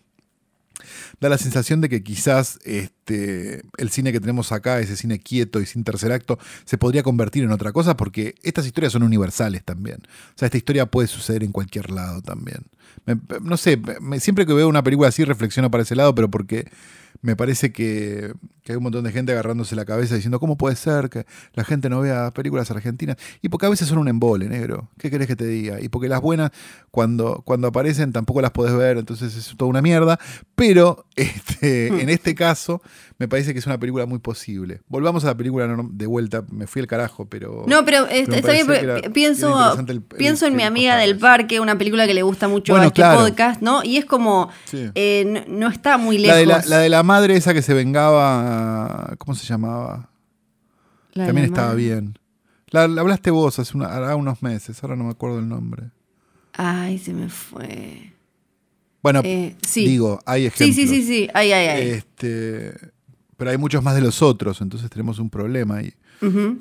[1.20, 5.62] da la sensación de que quizás este, el cine que tenemos acá, ese cine quieto
[5.62, 9.64] y sin tercer acto, se podría convertir en otra cosa porque estas historias son universales
[9.64, 9.98] también.
[10.36, 12.66] O sea, esta historia puede suceder en cualquier lado también.
[13.42, 13.80] No sé,
[14.20, 16.68] siempre que veo una película así reflexiono para ese lado, pero porque
[17.26, 18.34] me parece que,
[18.64, 21.64] que hay un montón de gente agarrándose la cabeza diciendo, ¿cómo puede ser que la
[21.64, 23.18] gente no vea películas argentinas?
[23.42, 24.90] Y porque a veces son un embole, negro.
[24.98, 25.82] ¿Qué querés que te diga?
[25.82, 26.52] Y porque las buenas,
[26.92, 30.20] cuando, cuando aparecen, tampoco las podés ver, entonces es toda una mierda.
[30.56, 32.82] Pero este, en este caso,
[33.18, 34.82] me parece que es una película muy posible.
[34.88, 37.64] Volvamos a la película de vuelta, me fui al carajo, pero...
[37.68, 39.58] No, pero, pero está, bien, era- pienso,
[39.88, 40.04] el-
[40.52, 43.20] en mi amiga del parque, una película que le gusta mucho Bueno, a este claro.
[43.22, 43.84] podcast, ¿no?
[43.84, 44.90] Y es como, Sí.
[44.96, 46.64] eh, no, no está muy La lejos.
[46.64, 50.10] de la, la de la madre esa que se vengaba, ¿cómo se llamaba?
[51.14, 51.82] La También estaba madre.
[51.84, 52.20] bien.
[52.72, 55.84] La, la hablaste vos hace una- hará unos meses, ahora no me acuerdo el nombre.
[56.54, 58.12] Ay, se me fue.
[59.02, 59.86] Bueno, Eh, sí.
[59.88, 60.76] digo, hay Sí, ejemplos.
[60.76, 61.30] sí, sí, sí.
[61.34, 61.90] Ay, ay, ay.
[61.92, 62.74] Este,
[63.38, 65.94] pero hay muchos más de los otros, entonces tenemos un problema ahí.
[66.22, 66.58] Ujú.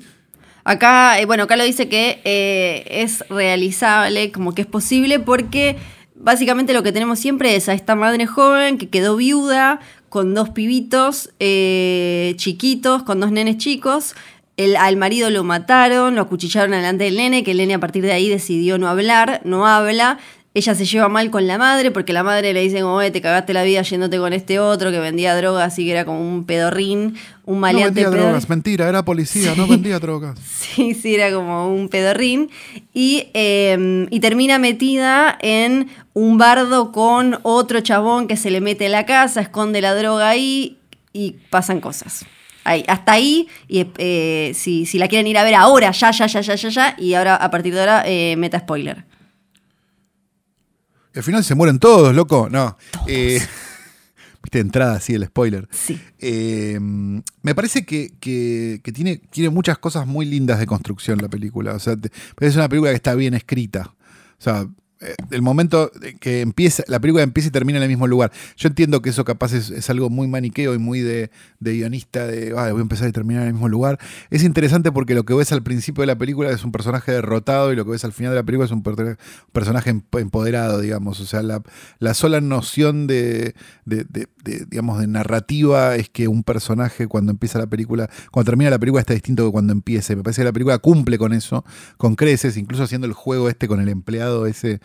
[0.63, 5.77] Acá, eh, bueno, acá lo dice que eh, es realizable, como que es posible, porque
[6.15, 10.49] básicamente lo que tenemos siempre es a esta madre joven que quedó viuda con dos
[10.49, 14.15] pibitos eh, chiquitos, con dos nenes chicos.
[14.57, 18.03] El, al marido lo mataron, lo acuchillaron delante del nene, que el nene a partir
[18.03, 20.17] de ahí decidió no hablar, no habla.
[20.55, 23.53] Ella se lleva mal con la madre porque la madre le dice como, te cagaste
[23.53, 27.17] la vida yéndote con este otro que vendía drogas, así que era como un pedorrín,
[27.43, 28.03] un maleante.
[28.03, 30.39] No vendía drogas, mentira, era policía, no vendía drogas.
[30.75, 32.49] Sí, sí, era como un pedorrín.
[32.93, 38.85] Y, em, y termina metida en un bardo con otro chabón que se le mete
[38.85, 40.77] en la casa, esconde la droga ahí
[41.13, 42.25] y pasan cosas.
[42.65, 46.41] Ahí, hasta ahí, y eh, si, la quieren ir a ver ahora, ya, ya, ya,
[46.41, 49.14] ya, ya, ya, y ahora a partir de ahora, eh, meta spoiler
[51.15, 52.49] al final se mueren todos, loco.
[52.49, 52.77] No.
[53.07, 53.41] Eh,
[54.43, 55.67] viste, entrada así el spoiler.
[55.71, 55.99] Sí.
[56.19, 58.11] Eh, me parece que,
[58.93, 61.73] tiene, tiene muchas cosas muy lindas de construcción la película.
[61.73, 61.95] O sea,
[62.39, 63.95] es una película que está bien escrita.
[64.37, 64.67] O sea,
[65.31, 68.31] el momento que empieza, la película empieza y termina en el mismo lugar.
[68.57, 72.61] Yo entiendo que eso capaz es, algo muy maniqueo y muy de, guionista, de voy
[72.61, 73.99] a empezar y terminar en el mismo lugar.
[74.29, 77.71] Es interesante porque lo que ves al principio de la película es un personaje derrotado
[77.71, 78.83] y lo que ves al final de la película es un,
[79.51, 81.19] personaje empoderado, digamos.
[81.19, 87.59] O sea, la, sola noción de, digamos, de narrativa es que un personaje cuando empieza
[87.59, 90.15] la película, cuando termina la película está distinto que cuando empiece.
[90.15, 91.65] Me parece que la película cumple con eso,
[91.97, 94.79] con creces, incluso haciendo el juego este con el empleado ese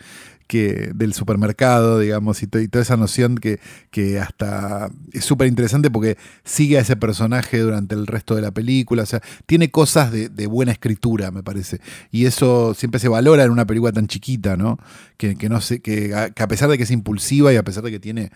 [0.51, 6.17] que, del supermercado, digamos, y, toda esa noción que, que hasta es súper interesante porque
[6.43, 9.03] sigue a ese personaje durante el resto de la película.
[9.03, 11.79] O sea, tiene cosas de, buena escritura, me parece.
[12.11, 14.77] Y eso siempre se valora en una película tan chiquita, ¿no?
[15.15, 18.01] Que, no sé, que a, pesar de que es impulsiva y a pesar de que
[18.01, 18.33] tiene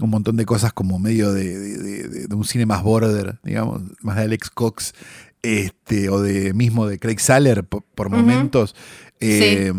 [0.00, 4.48] un montón de cosas como medio de, un cine más border, digamos, más de Alex
[4.48, 4.94] Cox,
[5.42, 8.74] este, o de mismo de Craig Saller por, momentos.
[9.20, 9.74] Eh,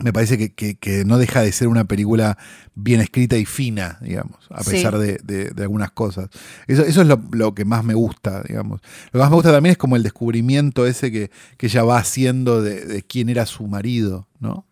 [0.00, 2.38] me parece que, no deja de ser una película
[2.74, 6.30] bien escrita y fina, digamos, a pesar de, algunas cosas.
[6.66, 8.80] Eso, eso es lo, que más me gusta, digamos.
[9.06, 11.98] Lo que más me gusta también es como el descubrimiento ese que, que ella va
[11.98, 14.64] haciendo de, quién era su marido, ¿no?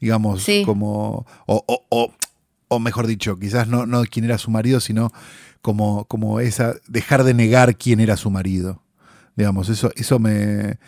[0.00, 1.26] Digamos, como.
[1.46, 2.12] O,
[2.68, 5.12] o, mejor dicho, quizás no, no quién era su marido, sino
[5.62, 6.74] como, como esa.
[6.88, 8.82] dejar de negar quién era su marido.
[9.36, 10.78] Digamos, eso, eso me,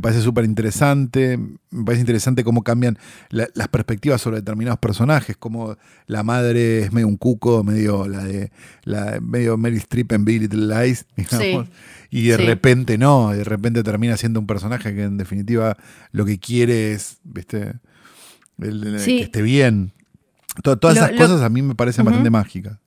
[0.00, 1.38] parece súper interesante.
[1.70, 2.98] Me parece interesante cómo cambian
[3.30, 8.52] las perspectivas sobre determinados personajes, como la madre es medio un cuco, medio la de
[8.84, 11.68] la medio Mary Streep en Big Little Lies, digamos.
[12.10, 15.78] y de repente no, de repente termina siendo un personaje que en definitiva
[16.12, 17.72] lo que quiere es, ¿viste?
[18.60, 19.92] que esté bien.
[20.62, 22.78] todas esas cosas a mí me parecen bastante mágicas.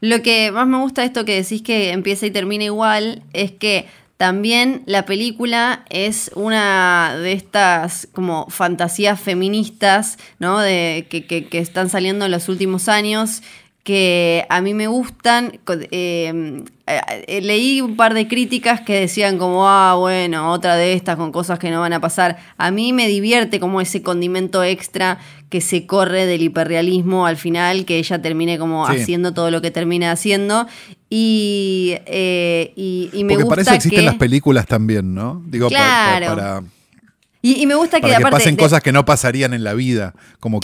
[0.00, 3.52] Lo que más me gusta de esto que decís que empieza y termina igual es
[3.52, 3.86] que
[4.16, 10.60] también la película es una de estas como fantasías feministas, ¿no?
[10.60, 13.42] De, que, que están saliendo en los últimos años
[13.84, 15.60] que a mí me gustan.
[15.90, 21.16] Em, eh, leí un par de críticas que decían como, ah, bueno, otra de estas
[21.16, 22.38] con cosas que no van a pasar.
[22.56, 25.18] A mí me divierte como ese condimento extra
[25.50, 29.70] que se corre del hiperrealismo al final, que ella termine como haciendo todo lo que
[29.70, 30.66] termina haciendo.
[31.16, 35.40] Y, eh, y, me Porque gusta para eso existen las películas también, ¿no?
[35.46, 36.64] Digo, para,
[37.40, 40.58] y, me gusta que, que pasen cosas que no pasarían en la vida, como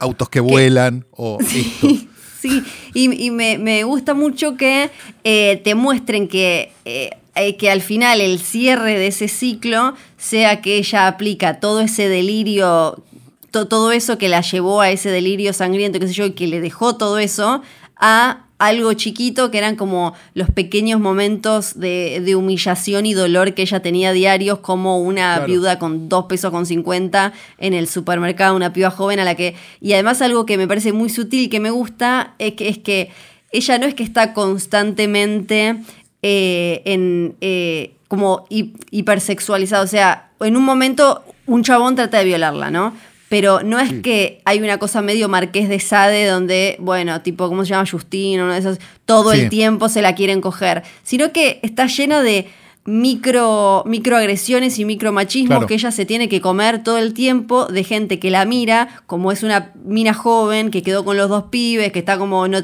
[0.00, 1.88] autos que vuelan o esto.
[2.42, 2.62] Sí,
[2.92, 4.90] y, me, gusta mucho que
[5.22, 10.60] eh, te muestren que, eh, eh, que al final el cierre de ese ciclo sea
[10.60, 13.02] que ella aplica todo ese delirio,
[13.50, 16.60] todo eso que la llevó a ese delirio sangriento, qué sé yo, y que le
[16.60, 17.62] dejó todo eso
[18.06, 23.80] a algo chiquito que eran como los pequeños momentos de, humillación y dolor que ella
[23.80, 28.90] tenía diarios, como una viuda con dos pesos con 50 en el supermercado, una piba
[28.90, 29.56] joven a la que.
[29.80, 33.10] Y además, algo que me parece muy sutil que me gusta es que, es que
[33.52, 35.78] ella no es que está constantemente
[36.20, 37.36] eh, en.
[37.40, 39.82] Eh, como hipersexualizada.
[39.82, 42.94] O sea, en un momento un chabón trata de violarla, ¿no?
[43.34, 47.64] Pero no es que hay una cosa medio marqués de Sade donde, bueno, tipo, ¿cómo
[47.64, 47.84] se llama?
[47.84, 52.22] Justin, uno de esos, todo el tiempo se la quieren coger, sino que está lleno
[52.22, 52.46] de
[52.86, 58.18] micro microagresiones y micromachismos que ella se tiene que comer todo el tiempo de gente
[58.18, 62.00] que la mira como es una mina joven que quedó con los dos pibes que
[62.00, 62.60] está como no,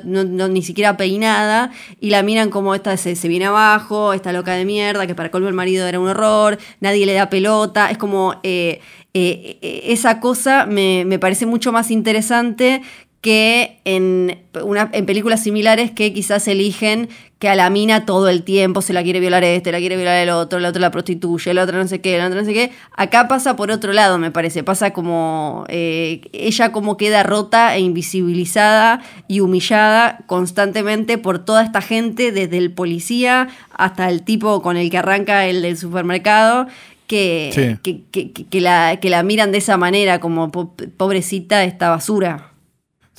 [0.49, 5.07] ni siquiera peinada y la miran como esta se, viene abajo esta loca de mierda
[5.07, 8.81] que para colmo el marido era un horror nadie le da pelota es como eh,
[9.15, 12.83] eh, eh, esa cosa me, parece mucho más interesante
[13.23, 17.09] que en, una, en películas similares que quizás eligen
[17.41, 20.17] que a la mina todo el tiempo se la quiere violar este, la quiere violar
[20.17, 22.53] el otro, el otro la prostituye, el otro no sé qué, el otro no sé
[22.53, 22.71] qué.
[22.95, 24.63] Acá pasa por otro lado, me parece.
[24.63, 31.81] Pasa como eh, ella como queda rota e invisibilizada y humillada constantemente por toda esta
[31.81, 36.67] gente, desde el policía hasta el tipo con el que arranca el del supermercado
[37.07, 42.50] que, que, la, que la miran de esa manera, como pobrecita esta basura.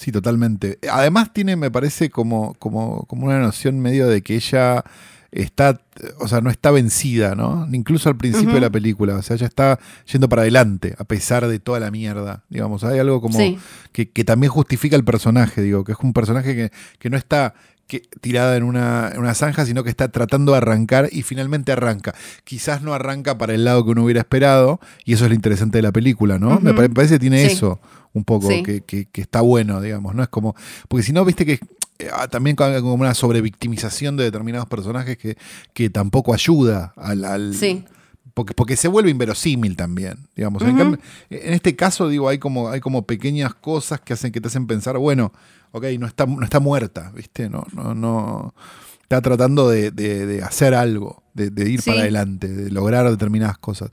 [0.02, 0.80] Sí, totalmente.
[0.92, 4.84] Además tiene, me parece, como, como, como una noción medio de que ella
[5.32, 5.80] está,
[6.18, 7.68] o sea, no está vencida, ¿no?
[7.72, 9.78] Incluso al principio de la película, o sea, ella está
[10.12, 12.84] yendo para adelante, a pesar de toda la mierda, digamos.
[12.84, 13.38] Hay algo como
[13.92, 17.54] que, también justifica el personaje, digo, que es un personaje que, que no está
[18.22, 22.16] tirada en una, una, zanja, sino que está tratando de arrancar y finalmente arranca.
[22.44, 25.78] Quizás no arranca para el lado que uno hubiera esperado, y eso es lo interesante
[25.78, 26.60] de la película, ¿no?
[26.60, 27.80] me, parece que tiene eso
[28.14, 30.24] un poco, que, que, está bueno, digamos, ¿no?
[30.24, 30.56] Es como,
[30.88, 31.60] porque si no, viste que
[32.00, 35.38] eh, ah, también como una sobrevictimización de determinados personajes que,
[35.74, 37.54] que tampoco ayuda al...
[37.54, 37.86] sí.
[38.34, 40.62] Porque, porque, se vuelve inverosímil también, digamos.
[40.64, 40.98] en,
[41.30, 44.98] este caso, digo, hay como, hay como pequeñas cosas que hacen que te hacen pensar,
[44.98, 45.34] bueno,
[45.72, 47.50] ok, no está, no está muerta, ¿viste?
[47.50, 48.54] No, no, no.
[49.12, 53.90] Está tratando de, hacer algo, de, ir para adelante, de lograr determinadas cosas.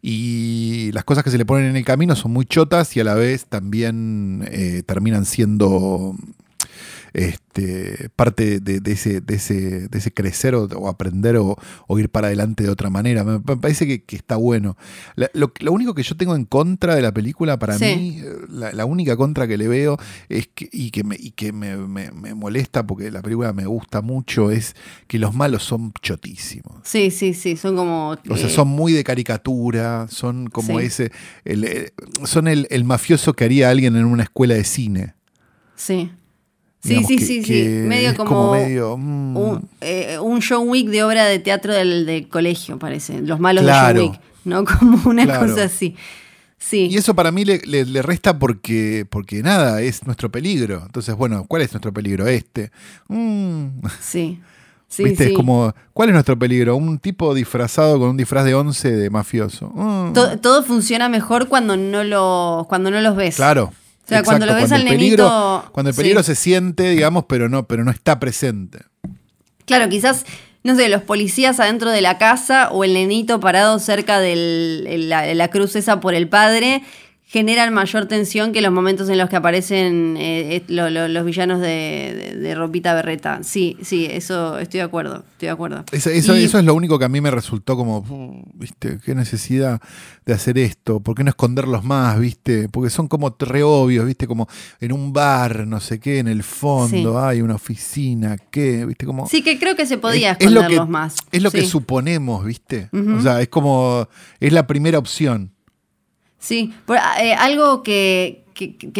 [0.00, 3.04] Y las cosas que se le ponen en el camino son muy chotas y a
[3.04, 6.14] la vez también eh, terminan siendo
[7.12, 11.56] este, parte de, ese, de, ese, de ese crecer o, aprender o,
[11.98, 13.24] ir para adelante de otra manera.
[13.24, 14.76] Me, parece que, está bueno.
[15.16, 19.46] lo, único que yo tengo en contra de la película, para mí, la, única contra
[19.46, 21.76] que le veo es que, y que, me, y que me,
[22.34, 24.74] molesta porque la película me gusta mucho es
[25.06, 26.80] que los malos son chotísimos.
[26.84, 28.16] Sí, sí, sí, son como...
[28.28, 31.10] O sea, son muy de caricatura, son como ese...
[31.44, 31.90] Eh,
[32.24, 35.14] son el, el mafioso que haría alguien en una escuela de cine.
[35.76, 36.10] Sí.
[36.82, 37.62] Sí, sí, sí, sí.
[37.86, 39.36] Medio como, mm.
[39.36, 43.20] un, eh, un, John Wick de obra de teatro del, colegio, parece.
[43.20, 44.64] Los malos de John Wick, ¿no?
[44.78, 45.94] Como una cosa así.
[46.56, 46.88] Sí.
[46.90, 50.82] Y eso para mí le, le, resta porque, porque nada, es nuestro peligro.
[50.86, 52.26] Entonces, bueno, ¿cuál es nuestro peligro?
[52.26, 52.70] Este.
[53.08, 53.80] Mm.
[54.00, 54.40] Sí.
[54.90, 55.28] Sí, ¿Viste?
[55.28, 56.74] Es como, ¿cuál es nuestro peligro?
[56.74, 59.68] Un tipo disfrazado con un disfraz de once de mafioso.
[59.72, 60.12] Mm.
[60.14, 63.36] Todo, todo, funciona mejor cuando no, lo, cuando no los ves.
[63.36, 63.72] Claro,
[64.10, 65.70] o sea, cuando lo ves al nenito.
[65.72, 68.80] cuando el peligro se siente, digamos, pero no, pero no está presente.
[69.66, 70.26] Claro, quizás,
[70.64, 75.48] no sé, los policías adentro de la casa o el nenito parado cerca de la
[75.48, 76.82] cruz esa por el padre
[77.30, 82.92] generan mayor tensión que los momentos en los que aparecen eh, los villanos de, Ropita
[82.92, 83.44] Berreta.
[83.44, 85.84] Sí, sí, eso estoy de acuerdo, estoy de acuerdo.
[85.92, 89.80] Eso, es lo único que a mí me resultó como, viste, qué necesidad
[90.26, 92.68] de hacer esto, ¿por qué no esconderlos más, viste?
[92.68, 94.48] Porque son como re obvios, viste, como
[94.80, 98.84] en un bar, no sé qué, en el fondo hay una oficina, ¿qué?
[98.84, 99.06] ¿Viste?
[99.06, 101.14] Como, sí, que creo que se podía esconderlos más.
[101.30, 102.88] Es lo que suponemos, viste.
[102.92, 104.08] O sea, es como,
[104.40, 105.52] es la primera opción.
[106.40, 106.72] Sí,
[107.20, 108.44] eh, algo que,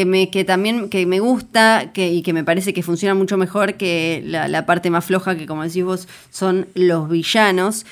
[0.06, 3.74] me, que también que me gusta que, y que me parece que funciona mucho mejor
[3.74, 7.86] que la, parte más floja, que como decís vos, son los villanos,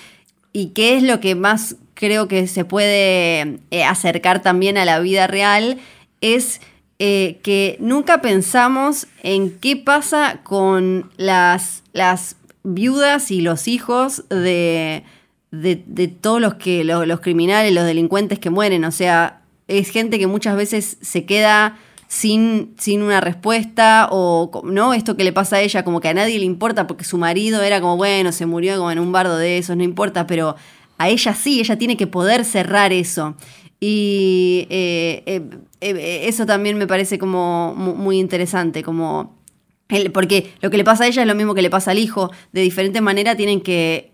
[0.52, 5.00] y que es lo que más creo que se puede eh, acercar también a la
[5.00, 5.78] vida real,
[6.20, 6.60] es
[6.98, 15.04] eh, que nunca pensamos en qué pasa con las, las viudas y los hijos de
[15.50, 18.84] de, todos los que los, criminales, los delincuentes que mueren.
[18.84, 19.37] O sea,
[19.68, 21.78] es gente que muchas veces se queda
[22.08, 26.14] sin, sin una respuesta o no esto que le pasa a ella como que a
[26.14, 29.36] nadie le importa porque su marido era como bueno se murió como en un bardo
[29.36, 30.56] de esos no importa pero
[30.98, 33.34] a ella sí ella tiene que poder cerrar eso.
[33.80, 35.42] Y eh, eh,
[35.80, 39.37] eh, eso también me parece como muy interesante como
[40.12, 42.30] porque lo que le pasa a ella es lo mismo que le pasa al hijo.
[42.52, 44.12] De diferente manera tienen que,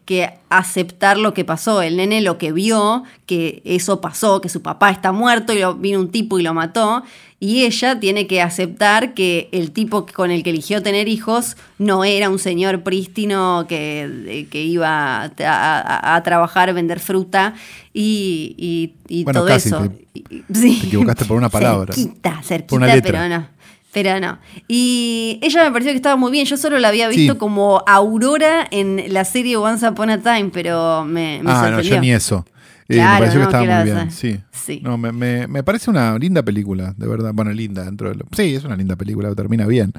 [0.49, 1.83] aceptar lo que pasó.
[1.83, 5.99] El nene lo que vio, que eso pasó, que su papá está muerto y vino
[5.99, 7.03] un tipo y lo mató.
[7.41, 12.05] Y ella tiene que aceptar que el tipo con el que eligió tener hijos no
[12.05, 17.55] era un señor prístino que, que iba a, trabajar, vender fruta
[17.93, 18.93] y,
[19.33, 19.89] todo eso.
[20.13, 21.93] Te, equivocaste por una palabra.
[21.93, 23.54] Cerquita, cerquita, pero no.
[23.95, 24.39] Pero no.
[24.67, 26.45] Y ella me pareció que estaba muy bien.
[26.47, 31.05] Yo solo la había visto como Aurora en la serie Once Upon a Time, pero
[31.05, 32.45] me, me ah, no, yo ni eso.
[32.89, 34.11] Eh, me pareció que estaba muy bien.
[34.11, 34.41] Sí.
[34.51, 34.81] sí.
[34.83, 37.31] No, me, me, me, parece una linda película, de verdad.
[37.33, 38.27] Bueno, linda dentro de lo...
[38.33, 39.93] Sí, es una linda película, termina bien.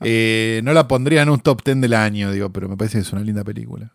[0.00, 3.02] Eh, no la pondría en un top ten del año, digo, pero me parece que
[3.02, 3.92] es una linda película.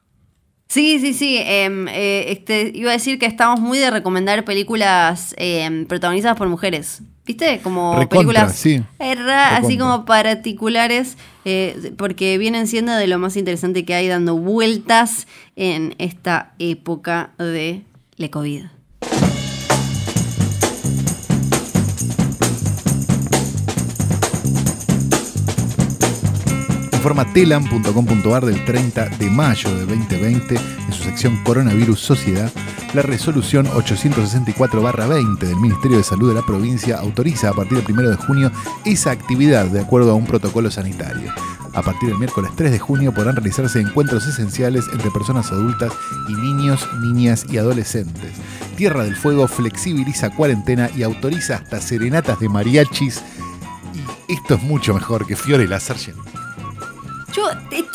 [0.68, 1.38] Sí, sí, sí.
[1.40, 6.50] Em, eh, este, iba a decir que estamos muy de recomendar películas em, protagonizadas por
[6.50, 7.02] mujeres.
[7.26, 7.60] ¿Viste?
[7.64, 8.84] Como películas sí.
[9.00, 15.26] así como particulares, eh, porque vienen siendo de lo más interesante que hay dando vueltas
[15.56, 17.82] en esta época de
[18.18, 18.66] la COVID.
[27.06, 32.52] Plataforma telam.com.ar del 30 de mayo de 2020, en su sección Coronavirus Sociedad,
[32.96, 38.10] la resolución 864-20 del Ministerio de Salud de la provincia autoriza a partir del 1
[38.10, 38.52] de junio
[38.86, 41.32] esa actividad de acuerdo a un protocolo sanitario.
[41.76, 45.94] A partir del miércoles 3 de junio podrán realizarse encuentros esenciales entre personas adultas
[46.28, 48.32] y niños, niñas y adolescentes.
[48.78, 53.22] Tierra del Fuego flexibiliza cuarentena y autoriza hasta serenatas de mariachis.
[54.28, 56.35] Y esto es mucho mejor que Fiore Sargent.
[57.36, 57.44] Yo,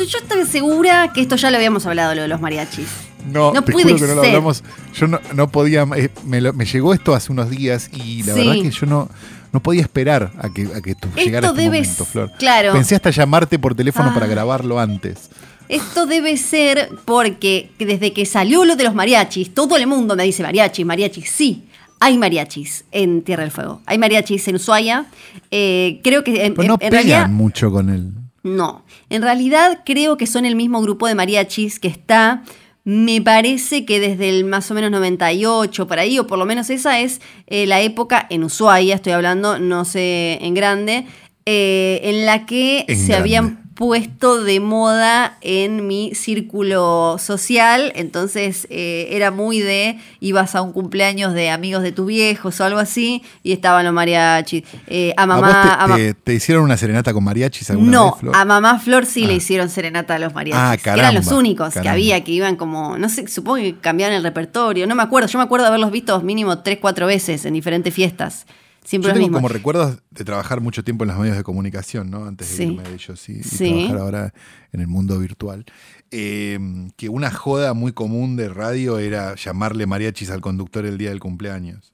[0.04, 2.88] yo estoy segura que esto ya lo habíamos hablado, lo de los mariachis.
[3.30, 4.62] No, no puede que no lo hablamos.
[4.94, 5.86] Yo no, podía.
[5.96, 9.08] Eh, me, llegó esto hace unos días y la verdad que yo no
[9.52, 12.30] no podía esperar a que, a que tú llegaras este momento, Flor.
[12.38, 12.72] Claro.
[12.72, 14.28] Pensé hasta llamarte por teléfono para ah.
[14.28, 15.30] grabarlo antes.
[15.68, 20.24] Esto debe ser porque desde que salió lo de los mariachis, todo el mundo me
[20.24, 21.30] dice mariachis, mariachis.
[21.30, 21.64] Sí,
[22.00, 23.80] hay mariachis en Tierra del Fuego.
[23.86, 25.06] Hay mariachis en Ushuaia.
[25.50, 28.12] Eh, creo que en, no pegan mucho con él.
[28.42, 32.42] No, en realidad creo que son el mismo grupo de mariachis que está
[32.84, 36.70] me parece que desde el más o menos 98, por ahí, o por lo menos
[36.70, 41.06] esa es eh, la época en Ushuaia, estoy hablando, no sé, en grande,
[41.44, 49.08] eh, en la que se habían puesto de moda en mi círculo social, entonces eh,
[49.12, 53.22] era muy de, ibas a un cumpleaños de amigos de tus viejos o algo así,
[53.42, 54.64] y estaban los mariachis.
[54.86, 55.96] Eh, a mamá...
[56.22, 59.36] te, hicieron una serenata con mariachis alguna no, vez, a mamá Flor sí le ah.
[59.36, 60.62] hicieron serenata a los mariachis.
[60.62, 64.14] Ah, caramba, eran los únicos que había, que iban como, no sé, supongo que cambiaban
[64.14, 67.46] el repertorio, no me acuerdo, yo me acuerdo de haberlos visto mínimo tres, cuatro veces
[67.46, 68.44] en diferentes fiestas.
[68.84, 72.24] Siempre Yo tengo como recuerdos de trabajar mucho tiempo en los medios de comunicación, ¿no?
[72.24, 74.34] Antes de irme de ellos y, trabajar ahora
[74.72, 75.64] en el mundo virtual.
[76.10, 81.10] Em, que una joda muy común de radio era llamarle mariachis al conductor el día
[81.10, 81.92] del cumpleaños.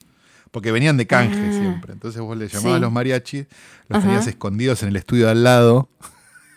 [0.52, 1.52] Porque venían de canje ah.
[1.52, 1.92] siempre.
[1.92, 3.46] Entonces vos le llamabas a los mariachis,
[3.88, 5.90] los tenías escondidos en el estudio de al lado.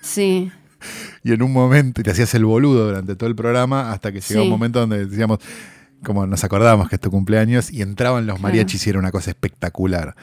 [0.02, 0.52] Sí.
[1.24, 4.22] y en un momento, y te hacías el boludo durante todo el programa hasta que
[4.22, 5.40] llegó un momento donde decíamos,
[6.04, 9.32] como nos acordábamos que es tu cumpleaños, y entraban los mariachis y era una cosa
[9.32, 10.16] espectacular.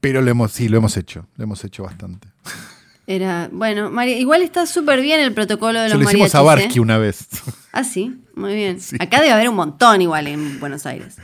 [0.00, 2.28] Pero lo hemos, sí, lo hemos hecho, lo hemos hecho bastante.
[3.06, 6.12] Era, bueno, igual está súper bien el protocolo de los mariachis.
[6.12, 6.80] Lo hicimos a Barsky ¿eh?
[6.80, 7.26] una vez.
[7.72, 8.78] Ah, sí, muy bien.
[9.00, 11.16] Acá debe haber un montón igual en Buenos Aires.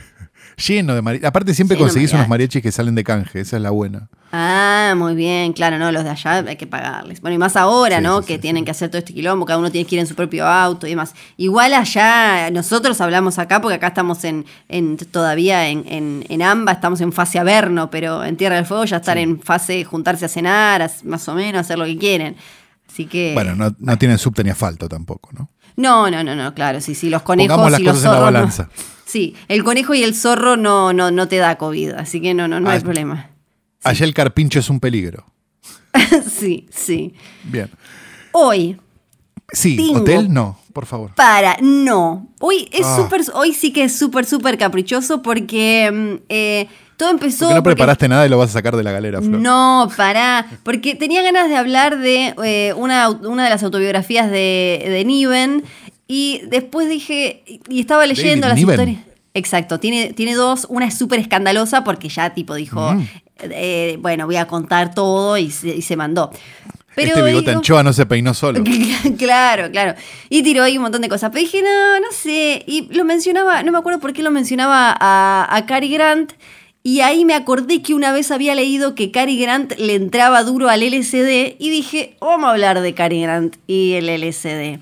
[0.65, 1.27] Lleno de mariachis.
[1.27, 4.09] Aparte siempre conseguís unos mariachis que salen de canje, esa es la buena.
[4.31, 7.21] Ah, muy bien, claro, no, los de allá hay que pagarles.
[7.21, 8.23] Bueno, y más ahora, ¿no?
[8.23, 10.47] que tienen que hacer todo este quilombo, cada uno tiene que ir en su propio
[10.47, 11.13] auto y demás.
[11.37, 16.71] Igual allá, nosotros hablamos acá porque acá estamos en, en todavía en, en, en, AMBA,
[16.71, 20.29] estamos en fase averno, pero en Tierra del Fuego ya están en fase juntarse a
[20.29, 22.35] cenar, más o menos, hacer lo que quieren.
[22.89, 23.33] Así que.
[23.35, 25.51] Bueno, no, no tienen subte ni asfalto tampoco, ¿no?
[25.77, 28.61] No, no, no, no, claro, sí, sí, los conejos y los zorros.
[29.05, 32.47] Sí, el conejo y el zorro no, no, no te da COVID, así que no,
[32.47, 33.29] no, no hay ah, problema.
[33.83, 35.25] Allá el carpincho es un peligro.
[36.29, 37.13] sí, sí.
[37.43, 37.69] Bien.
[38.33, 38.77] Hoy.
[39.53, 41.13] Sí, hotel no, por favor.
[41.15, 42.27] Para, no.
[42.41, 42.97] Hoy es ah.
[42.97, 47.45] súper, hoy sí que es súper, súper caprichoso porque mm, eh, todo empezó.
[47.45, 49.39] Porque no preparaste nada y lo vas a sacar de la galera, Flor.
[49.39, 50.45] No, para.
[50.63, 55.63] Porque tenía ganas de hablar de eh, una, una, de las autobiografías de, de Niven.
[56.07, 57.43] Y después dije.
[57.69, 58.97] Y estaba leyendo las historias.
[59.33, 60.65] Exacto, tiene, tiene dos.
[60.69, 63.07] Una es súper escandalosa porque ya tipo dijo, mm.
[63.39, 66.31] Eh, bueno, voy a contar todo y se, mandó.
[66.95, 68.63] Pero este bigote anchoa no se peinó solo.
[69.17, 69.93] claro, claro.
[70.29, 71.29] Y tiró ahí un montón de cosas.
[71.31, 72.63] Pero dije, no, no sé.
[72.65, 76.33] Y lo mencionaba, no me acuerdo por qué lo mencionaba a, a Cary Grant.
[76.87, 80.69] Y ahí me acordé que una vez había leído que Cary Grant le entraba duro
[80.69, 81.57] al LSD.
[81.59, 84.79] Y dije, vamos a hablar de Cary Grant y el LSD.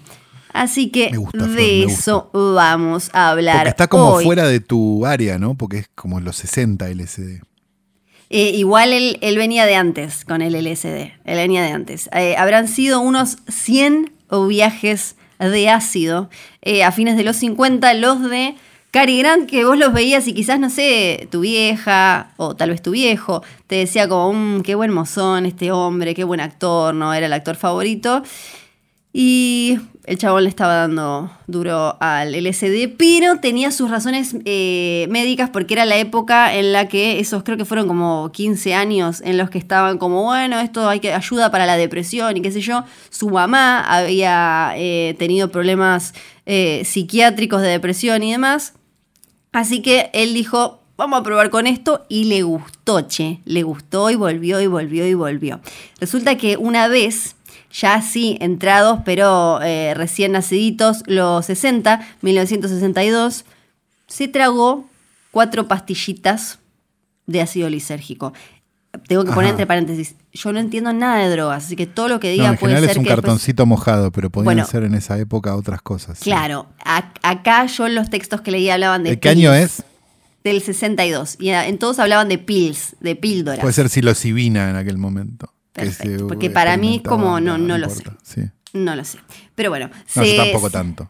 [0.54, 3.58] Así que de eso vamos a hablar.
[3.58, 5.56] Porque está como fuera de tu área, ¿no?
[5.56, 7.42] Porque es como los 60 LSD.
[8.30, 12.08] Eh, igual él, venía de antes con el LSD, él venía de antes.
[12.14, 14.14] Eh, habrán sido unos 100
[14.48, 16.30] viajes de ácido
[16.62, 18.54] eh, a fines de los 50, los de
[18.96, 22.82] Cary Grant, que vos los veías y quizás, no sé, tu vieja o tal vez
[22.82, 27.14] tu viejo te decía como, mmm, qué buen mozón este hombre, qué buen actor, ¿no?
[27.14, 28.24] Era el actor favorito.
[29.12, 35.50] Y el chabón le estaba dando duro al LSD, pero tenía sus razones eh, médicas
[35.50, 39.38] porque era la época en la que esos creo que fueron como 15 años en
[39.38, 42.62] los que estaban como, bueno, esto hay que ayuda para la depresión y qué sé
[42.62, 42.86] yo.
[43.10, 46.14] Su mamá había eh, tenido problemas
[46.46, 48.72] eh, psiquiátricos de depresión y demás.
[49.56, 54.10] Así que él dijo, vamos a probar con esto y le gustó, che, le gustó
[54.10, 55.62] y volvió y volvió y volvió.
[55.98, 57.38] Resulta que una vez
[57.72, 63.46] ya sí entrados, pero eh, recién naciditos, los 60, 1962,
[64.08, 64.90] se tragó
[65.32, 66.60] cuatro pastillitas
[67.26, 68.34] de ácido lisérgico.
[69.00, 69.50] Tengo que poner Ajá.
[69.52, 72.52] entre paréntesis, yo no entiendo nada de drogas, así que todo lo que diga No,
[72.54, 74.66] en puede general ser es un que después- cartoncito mojado, pero podían Bueno.
[74.66, 76.18] ser en esa época otras cosas.
[76.20, 76.26] sí.
[76.26, 79.84] Claro, a- acá yo en los textos que leí hablaban de ¿De qué año es?
[80.44, 81.38] Del 62.
[81.40, 83.62] Y en todos hablaban de pills, de píldoras.
[83.62, 85.52] Puede ser psilocibina en aquel momento.
[85.74, 88.42] Perfecto, se porque para mí es como- no- no lo Sí.
[88.74, 89.18] No lo sé.
[89.56, 89.90] Pero bueno.
[90.16, 91.10] No, se- yo tampoco tanto.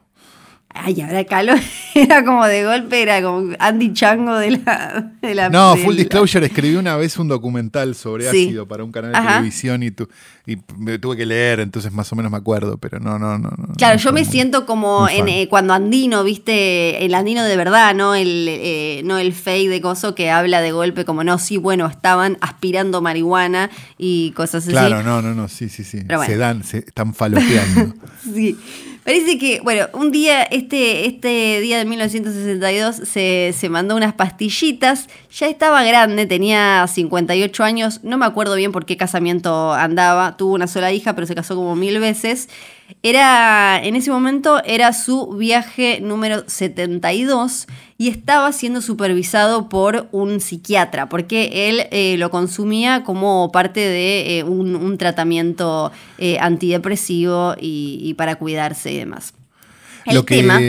[0.78, 1.57] Ay, ahora calor.
[1.95, 5.13] Era como de golpe, era como Andy Chango de la.
[5.21, 8.47] de la- No, de full la- disclosure, escribí una vez un documental sobre Sí.
[8.47, 9.36] ácido para un canal de Ajá.
[9.36, 10.09] televisión y, tu-
[10.48, 13.50] y me tuve que leer, entonces más o menos me acuerdo, pero no, no, no.
[13.50, 17.43] no Claro, no yo me muy- siento como en, eh, cuando Andino, viste, el Andino
[17.43, 18.14] de verdad, ¿no?
[18.16, 21.88] El, eh, no el fake de coso que habla de golpe como, no, sí, bueno,
[21.88, 24.72] estaban aspirando marihuana y cosas así.
[24.72, 26.02] Claro, no, no, no, sí, sí, sí.
[26.06, 26.26] Bueno.
[26.26, 27.93] Se dan, se están falopeando.
[28.34, 28.58] Sí.
[29.04, 35.08] Parece que, bueno, un día, este, este día de 1962, se, se mandó unas pastillitas.
[35.38, 38.00] Ya estaba grande, tenía 58 años.
[38.04, 40.38] No me acuerdo bien por qué casamiento andaba.
[40.38, 42.48] Tuvo una sola hija, pero se casó como mil veces.
[43.04, 47.68] Era, en ese momento, era su viaje número 72
[47.98, 54.40] y estaba siendo supervisado por un psiquiatra, porque él eh, lo consumía como parte de
[54.40, 59.34] eh, un, un tratamiento eh, antidepresivo y, y para cuidarse y demás.
[60.06, 60.60] El Lo que, tema-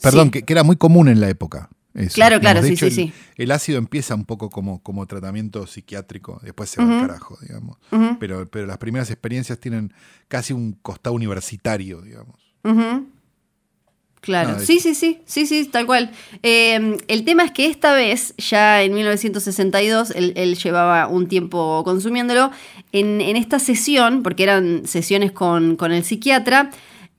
[0.00, 0.30] perdón, sí.
[0.30, 1.68] que, que era muy común en la época.
[1.94, 2.14] Eso.
[2.14, 3.12] Claro, claro, sí, hecho, sí, el, sí.
[3.36, 7.78] El ácido empieza un poco como, como tratamiento psiquiátrico, después se va al carajo, digamos.
[8.18, 9.92] Pero, pero las primeras experiencias tienen
[10.28, 12.36] casi un costado universitario, digamos.
[14.24, 16.10] Claro, sí, sí, sí, sí, sí, tal cual.
[16.42, 21.82] Eh, el tema es que esta vez, ya en 1962, él, él llevaba un tiempo
[21.84, 22.50] consumiéndolo,
[22.92, 26.70] en, en esta sesión, porque eran sesiones con, con el psiquiatra,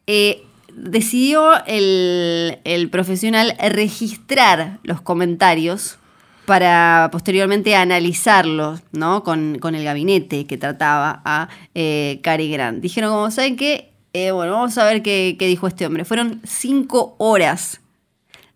[0.07, 0.43] eh,
[0.75, 5.97] decidió el, el profesional registrar los comentarios
[6.45, 9.23] para posteriormente analizarlos, ¿no?
[9.23, 12.81] Con, con el gabinete que trataba a eh, Cary Grant.
[12.81, 13.91] Dijeron, como, ¿saben qué?
[14.13, 16.05] Eh, bueno, vamos a ver qué, qué dijo este hombre.
[16.05, 17.81] Fueron cinco horas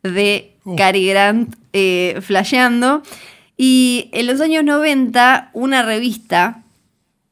[0.04, 0.76] de Uh.
[0.76, 3.02] Cary Grant eh, flasheando.
[3.58, 6.64] Y en los años 90, una revista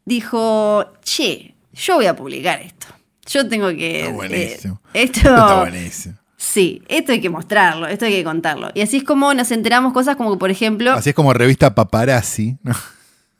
[0.05, 2.88] dijo, che, yo voy a publicar esto.
[3.28, 3.99] Yo tengo que...
[3.99, 4.82] Está eh, buenísimo.
[4.93, 6.15] esto, Está buenísimo.
[6.38, 8.69] Sí, esto hay que mostrarlo, esto hay que contarlo.
[8.73, 10.91] Y así es como nos enteramos cosas como que, por ejemplo...
[10.93, 12.57] Así es como revista paparazzi.
[12.63, 12.73] ¿no?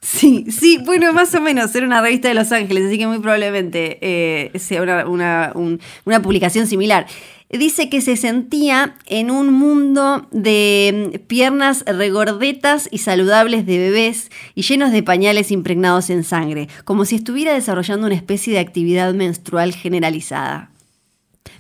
[0.02, 3.20] Sí, sí, bueno, más o menos, era una revista de Los Ángeles, así que muy
[3.20, 7.08] probablemente eh, sea una, una- un- una publicación similar.
[7.50, 14.30] Dice que se sentía en un mundo de mm, piernas regordetas y saludables de bebés
[14.54, 19.14] y llenos de pañales impregnados en sangre, como si estuviera desarrollando una especie de actividad
[19.14, 20.72] menstrual generalizada.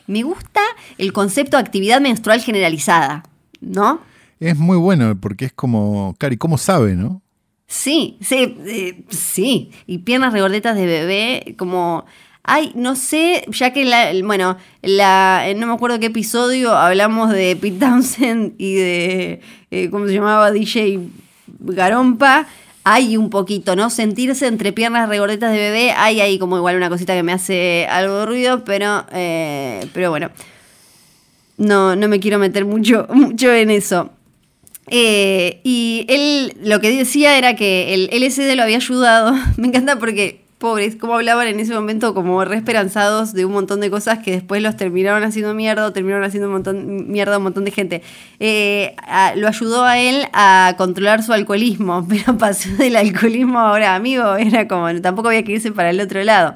[0.07, 0.61] Me gusta
[0.97, 3.23] el concepto de actividad menstrual generalizada,
[3.61, 4.01] ¿no?
[4.39, 7.21] Es muy bueno porque es como, Cari, ¿cómo sabe, no?
[7.67, 9.71] Sí, sí, eh, sí.
[9.85, 12.05] Y piernas regordetas de bebé, como.
[12.49, 17.29] Ay, no sé, ya que la, bueno, la, en no me acuerdo qué episodio hablamos
[17.29, 20.49] de Pete Townsend y de, eh, ¿cómo se llamaba?
[20.51, 21.01] DJ
[21.59, 22.47] Garompa.
[22.85, 23.89] Hay un poquito, ¿no?
[23.89, 27.85] Sentirse entre piernas regordetas de bebé, hay ahí como igual una cosita que me hace
[27.89, 30.31] algo de ruido, pero, eh, pero bueno,
[31.57, 34.09] no, no me quiero meter mucho, mucho en eso.
[34.89, 39.35] Eh, y él lo que decía era que el LSD lo había ayudado.
[39.57, 43.79] Me encanta porque, pobres, como hablaban en ese momento como re esperanzados de un montón
[43.79, 47.37] de cosas que después los terminaron haciendo mierda o terminaron haciendo un montón, mierda a
[47.37, 48.01] un montón de gente.
[48.39, 48.95] Eh,
[49.35, 54.67] lo ayudó a él a controlar su alcoholismo, pero pasó del alcoholismo ahora, amigo, era
[54.67, 56.55] como, tampoco había que irse para el otro lado.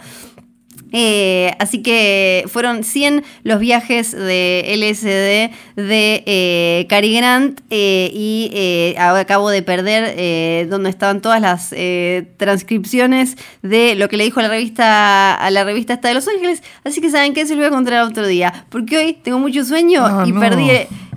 [0.93, 8.49] Eh, así que fueron 100 los viajes de LSD de eh, Cary Grant eh, y
[8.53, 14.23] eh, acabo de perder eh, donde estaban todas las eh, transcripciones de lo que le
[14.25, 16.61] dijo a la revista a la revista esta de Los Ángeles.
[16.83, 19.63] Así que saben que se lo voy a contar otro día, porque hoy tengo mucho
[19.65, 20.39] sueño Ah, y no.
[20.39, 20.67] perdí,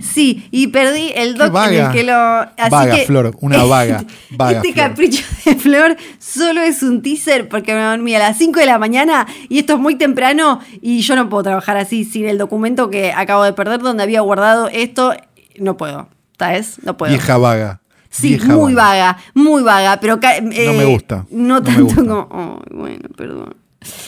[0.01, 2.13] sí, y perdí el Qué doc en el que lo.
[2.13, 4.87] Así Vaga, que, Flor, una vaga, vaga, este Flor.
[4.87, 8.77] capricho de Flor solo es un teaser porque me dormí a las 5 de la
[8.77, 12.89] mañana y esto es muy temprano y yo no puedo trabajar así sin el documento
[12.89, 15.13] que acabo de perder donde había guardado esto.
[15.57, 16.07] No puedo,
[16.39, 16.77] ¿sabes?
[16.83, 17.11] No puedo.
[17.11, 17.81] Vieja vaga.
[18.09, 22.01] Sí, Vieja muy vaga, muy vaga, pero eh, me gusta, No no tanto gusta.
[22.01, 22.27] como.
[22.31, 23.55] ay, bueno, perdón.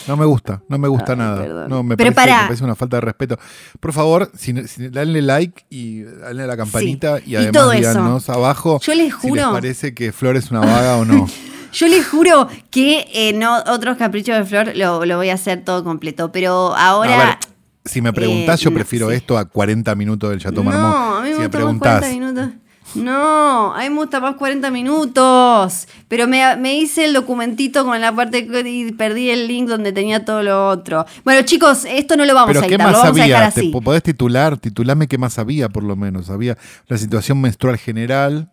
[0.07, 1.41] No me gusta, no me gusta Ay, nada.
[1.43, 1.69] perdón.
[1.69, 2.41] No, me Pero parece, pará.
[2.43, 3.37] me parece una falta de respeto.
[3.79, 7.61] Por favor, si, si- denle like y denle a la campanita Sí, y y además
[7.63, 7.71] eso.
[7.73, 11.27] díganos abajo Yo les si les juro- parece que Flor es una vaga o no.
[11.77, 15.83] Yo les juro que en otros caprichos de Flor lo, lo voy a hacer todo
[15.83, 17.13] completo, pero ahora.
[17.13, 17.37] a ver,
[17.85, 19.15] si me preguntás, eh, yo no, prefiero sí.
[19.15, 20.95] esto a 40 minutos del Chateau No, Marmont.
[20.95, 22.49] a mí me si me gusta más preguntás, 40 minutos.
[22.95, 25.87] No, a mí me gusta más 40 minutos.
[26.07, 30.25] Pero me, me hice el documentito con la parte y perdí el link donde tenía
[30.25, 31.05] todo lo otro.
[31.23, 33.53] Bueno, chicos, esto no lo vamos Pero a ¿qué editar, más lo vamos a dejar?
[33.53, 33.69] ¿Te así.
[33.69, 34.57] po- podés titular?
[34.57, 36.29] Titulame qué más había, por lo menos.
[36.29, 36.57] Había
[36.87, 38.49] la situación menstrual general.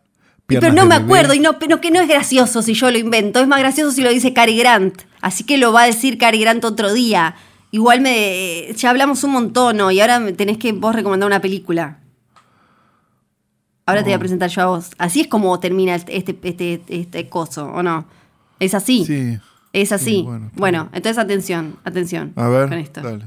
[0.46, 3.40] Pero no me acuerdo, y no, pero que no es gracioso si yo lo invento,
[3.40, 5.02] es más gracioso si lo dice Cary Grant.
[5.20, 7.34] Así que lo va a decir Cary Grant otro día.
[7.70, 8.68] Igual me.
[8.76, 9.90] Ya hablamos un montón, ¿no?
[9.90, 11.98] Y ahora tenés que vos recomendar una película.
[13.86, 14.90] Ahora te voy a presentar yo a vos.
[14.98, 18.06] Así es como termina este, este, este, coso, ¿o no?
[18.60, 19.04] Es así.
[19.04, 19.38] Sí.
[19.72, 20.04] Es así.
[20.04, 22.32] Sí, bueno, entonces atención, atención.
[22.36, 23.00] A ver, Con esto.
[23.02, 23.24] dale.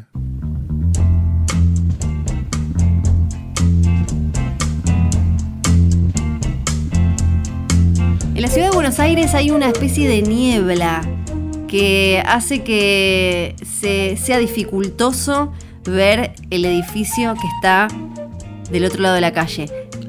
[8.37, 11.01] En la ciudad de Buenos Aires hay una especie de niebla
[11.67, 15.51] que hace que se- sea dificultoso
[15.85, 17.87] ver el edificio que está
[18.69, 19.65] del otro lado de la calle.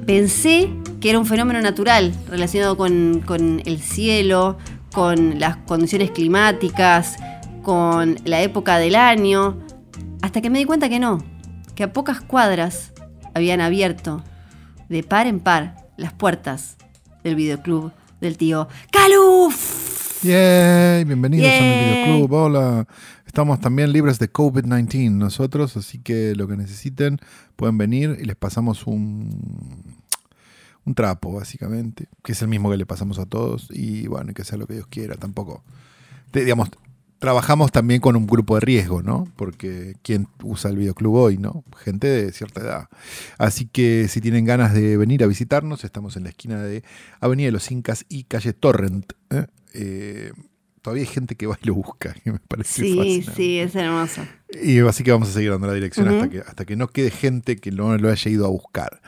[0.06, 0.68] Pensé
[1.00, 4.58] que era un fenómeno natural relacionado con el cielo,
[4.92, 7.16] con las condiciones climáticas,
[7.62, 9.58] con la época del año,
[10.20, 11.24] hasta que me di cuenta que no,
[11.74, 12.92] que a pocas cuadras
[13.34, 14.22] habían abierto
[14.90, 16.76] de par en par las puertas
[17.24, 17.90] del videoclub
[18.20, 20.22] del tío Caluf.
[20.24, 22.32] Yay, bienvenidos a mi videoclub.
[22.32, 22.86] Hola.
[23.26, 27.18] Estamos también libres de COVID-19 nosotros, así que lo que necesiten
[27.56, 29.94] pueden venir y les pasamos un,
[30.84, 34.34] un trapo, básicamente, que es el mismo que le pasamos a todos y bueno, y
[34.34, 35.62] que sea lo que Dios quiera, tampoco.
[36.32, 36.70] Te- digamos,
[37.18, 39.26] trabajamos también con un grupo de riesgo, ¿no?
[39.36, 41.64] Porque ¿quién usa el videoclub hoy, no?
[41.76, 42.88] Gente de cierta edad.
[43.38, 46.82] Así que si tienen ganas de venir a visitarnos, estamos en la esquina de
[47.20, 49.12] Avenida de los Incas y calle Torrent.
[49.30, 49.46] ¿eh?
[49.74, 50.32] Eh,
[50.80, 53.32] todavía hay gente que va y lo busca, que me parece Sí, fascinante.
[53.36, 54.22] sí, es hermoso.
[54.62, 57.10] Y así que vamos a seguir dando la dirección hasta, que, hasta que no quede
[57.10, 59.00] gente que no lo haya ido a buscar.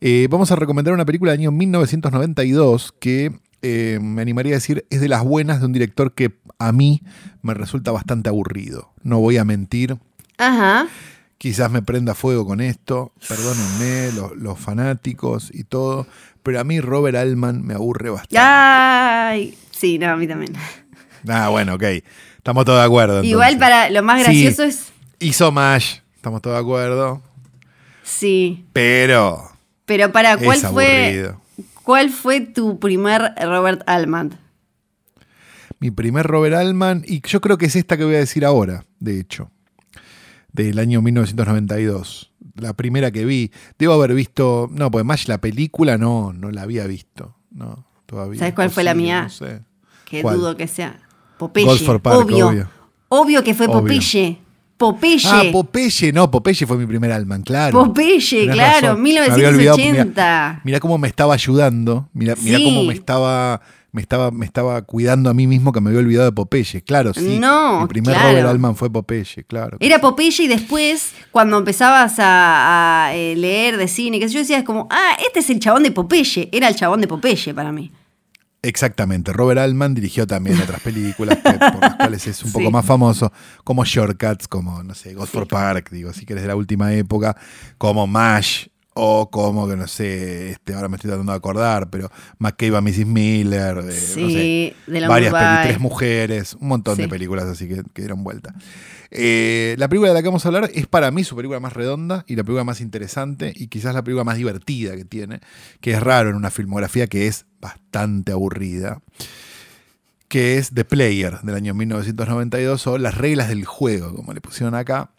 [0.00, 3.32] Eh, vamos a recomendar una película del año 1992 que
[3.62, 7.02] eh, me animaría a decir es de las buenas de un director que a mí
[7.42, 8.92] me resulta bastante aburrido.
[9.02, 9.96] No voy a mentir.
[10.38, 10.86] Ajá.
[11.38, 16.06] Quizás me prenda fuego con esto, perdónenme, los, los fanáticos y todo,
[16.42, 18.38] pero a mí Robert Altman me aburre bastante.
[18.40, 20.52] Ay, sí, no, a mí también.
[21.28, 21.82] Ah, bueno, ok.
[22.36, 23.22] Estamos todos de acuerdo.
[23.22, 24.24] Igual para lo más Sí.
[24.24, 24.92] gracioso es.
[25.20, 27.22] Hizo Mash, estamos todos de acuerdo,
[28.02, 28.64] Sí.
[28.72, 29.50] pero
[29.84, 31.40] Pero para, ¿cuál es fue, aburrido.
[31.88, 34.38] ¿Cuál fue tu primer Robert Altman?
[35.78, 38.84] Mi primer Robert Altman, y yo creo que es esta que voy a decir ahora,
[39.00, 39.50] de hecho,
[40.52, 42.30] del año 1992.
[42.56, 43.52] La primera que vi.
[43.78, 47.36] Debo haber visto, no, pues más la película no, no la había visto.
[47.52, 48.40] No, todavía.
[48.40, 49.22] ¿Sabes cuál fue la mía?
[49.22, 49.62] No sé.
[50.04, 50.36] Que ¿Cuál?
[50.36, 51.00] dudo que sea.
[51.38, 51.66] Popeye.
[52.02, 52.48] Park, obvio.
[52.48, 52.70] obvio.
[53.08, 53.42] obvio.
[53.42, 54.36] que fue Obvio.
[54.78, 55.20] Popeye.
[55.26, 57.84] Ah, Popeye, no, Popeye fue mi primer Altman, claro.
[57.84, 59.02] Popeye, Tenés claro, razón.
[59.02, 60.60] Me había olvidado, 1980.
[60.64, 62.64] Mira cómo me estaba ayudando, mira, Sí.
[62.64, 63.60] cómo me estaba,
[63.90, 67.12] me estaba, me estaba cuidando a mí mismo que me había olvidado de Popeye, claro,
[67.12, 67.38] sí.
[67.40, 68.28] No, Mi primer claro.
[68.30, 69.76] Robert Altman fue Popeye, claro.
[69.80, 74.58] Era Popeye y después, cuando empezabas a, a, eh, leer de cine, que yo decía,
[74.58, 76.48] es como, ah, este es el chabón de Popeye.
[76.52, 77.90] Era el chabón de Popeye para mí.
[78.62, 79.32] Exactamente.
[79.32, 82.72] Robert Altman dirigió también otras películas que- por las cuales es un poco Sí.
[82.72, 83.32] más famoso,
[83.64, 87.36] como Shortcuts, como, no sé, God for Park, digo, si querés de la última época,
[87.78, 88.66] como MASH,
[89.00, 92.80] o como, que no sé, este, ahora me estoy tratando de acordar, pero McCabe a
[92.80, 93.06] Mrs.
[93.06, 97.44] Miller, de, Sí, no sé, de la varias películas, Tres Mujeres, un montón de películas
[97.44, 98.52] así que, que dieron vuelta.
[99.10, 101.74] Eh, la película de la que vamos a hablar es para mí su película más
[101.74, 105.40] redonda y la película más interesante y quizás la película más divertida que tiene,
[105.80, 109.00] que es raro en una filmografía que es bastante aburrida,
[110.26, 114.74] que es The Player del año 1992 o Las reglas del juego, como le pusieron
[114.74, 115.10] acá,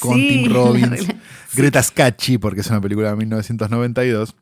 [0.00, 1.06] con Sí, Tim Robbins,
[1.54, 4.34] Greta Scacchi, porque es una película de 1992,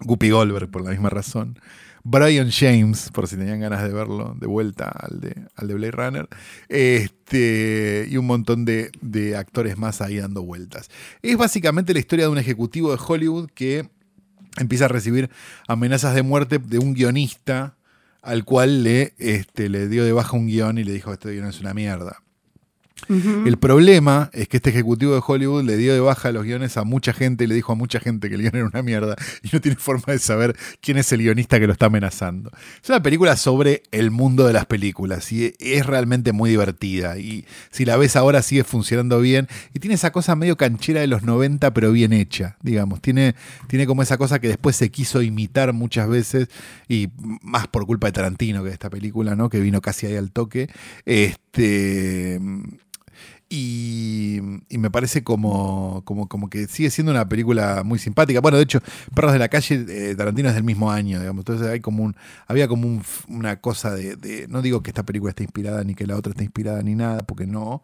[0.00, 1.58] Guppy Goldberg por la misma razón,
[2.06, 5.90] Brian James, por si tenían ganas de verlo de vuelta al de, al de Blade
[5.90, 6.28] Runner,
[6.68, 10.90] este, y un montón de, de actores más ahí dando vueltas.
[11.22, 13.88] Es básicamente la historia de un ejecutivo de Hollywood que
[14.58, 15.30] empieza a recibir
[15.66, 17.76] amenazas de muerte de un guionista
[18.20, 21.46] al cual le, este, le dio de baja un guion y le dijo este guion
[21.46, 22.22] es una mierda.
[23.08, 26.84] El problema es que este ejecutivo de Hollywood le dio de baja los guiones a
[26.84, 29.48] mucha gente y le dijo a mucha gente que el guion era una mierda y
[29.52, 32.50] no tiene forma de saber quién es el guionista que lo está amenazando.
[32.82, 37.44] Es una película sobre el mundo de las películas y es realmente muy divertida y
[37.70, 41.22] si la ves ahora sigue funcionando bien y tiene esa cosa medio canchera de los
[41.22, 43.00] 90 pero bien hecha, digamos.
[43.00, 43.34] Tiene,
[43.68, 46.48] tiene como esa cosa que después se quiso imitar muchas veces
[46.88, 47.08] y
[47.42, 49.48] más por culpa de Tarantino que de esta película, ¿no?
[49.48, 50.68] Que vino casi ahí al toque.
[51.04, 52.40] Este...
[53.56, 54.40] Y,
[54.78, 58.40] me parece como, como, como que sigue siendo una película muy simpática.
[58.40, 58.80] Bueno, de hecho,
[59.14, 61.42] Perros de la Calle, eh, Tarantino es del mismo año, digamos.
[61.42, 62.16] Entonces hay como un,
[62.48, 65.94] había como un- una cosa de, de- No digo que esta película esté inspirada ni
[65.94, 67.82] que la otra esté inspirada ni nada, porque no.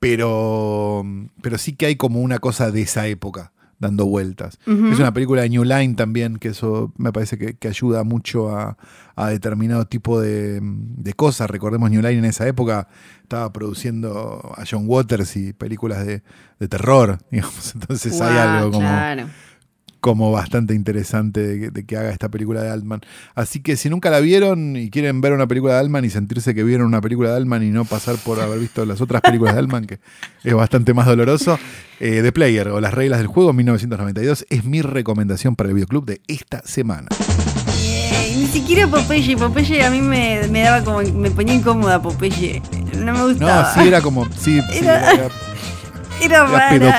[0.00, 1.04] Pero,
[1.42, 4.58] pero sí que hay como una cosa de esa época dando vueltas.
[4.66, 8.50] Es una película de New Line también, que eso me parece que, que ayuda mucho
[8.56, 8.76] a,
[9.14, 11.48] a determinado tipo de, de cosas.
[11.48, 12.88] Recordemos New Line en esa época
[13.22, 16.22] estaba produciendo a John Waters y películas de,
[16.58, 17.74] de terror, digamos.
[17.74, 19.28] Entonces hay algo como, Claro.
[20.08, 23.00] Como bastante interesante de que, de que haga esta película de Altman.
[23.34, 26.54] Así que si nunca la vieron y quieren ver una película de Altman y sentirse
[26.54, 29.52] que vieron una película de Altman y no pasar por haber visto las otras películas
[29.54, 29.98] de Altman, que
[30.44, 31.58] es bastante más doloroso,
[32.00, 36.06] eh, The Player o Las Reglas del Juego 1992 es mi recomendación para el videoclub
[36.06, 37.08] de esta semana.
[38.36, 39.36] Ni siquiera Popeye.
[39.36, 41.00] Popeye a mí me, me daba como.
[41.02, 42.62] Me ponía incómoda Popeye.
[42.94, 43.74] No me No, gustaba.
[43.74, 45.28] sí era como, sí, sí, Era- era,
[46.22, 46.98] Era era.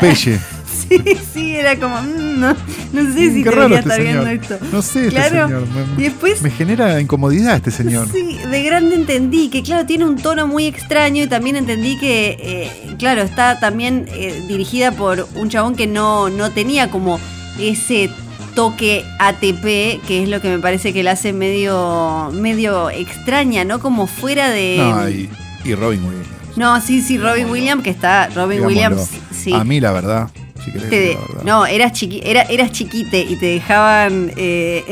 [0.90, 1.02] Sí,
[1.34, 2.02] sí, era como.
[2.02, 2.56] mm, no,
[2.94, 4.26] no sé si Qué raro debería este estar señor.
[4.26, 4.66] viendo esto.
[4.72, 5.48] No sé, este Claro.
[5.48, 5.68] señor.
[5.96, 6.42] Me, Y después.
[6.42, 8.08] me genera incomodidad este señor.
[8.12, 12.38] Sí, de grande entendí que, claro, tiene un tono muy extraño y también entendí que,
[12.40, 17.20] eh, claro, está también eh, dirigida por un chabón que no, no tenía como
[17.60, 18.10] ese
[18.56, 23.80] toque ATP, que es lo que me parece que la hace medio, medio extraña, ¿no?
[23.80, 24.78] Como fuera de...
[24.80, 25.30] No, y,
[25.64, 26.28] y Robin Williams.
[26.56, 28.68] No, sí, sí, Robin Williams, que está, Robin Digámoslo.
[29.04, 29.54] Williams, sí.
[29.54, 30.30] A mí, la verdad,
[30.72, 31.44] si querés Te- decir la verdad.
[31.44, 34.84] no, eras, chiqui, era, eras chiquite y te dejaban eh,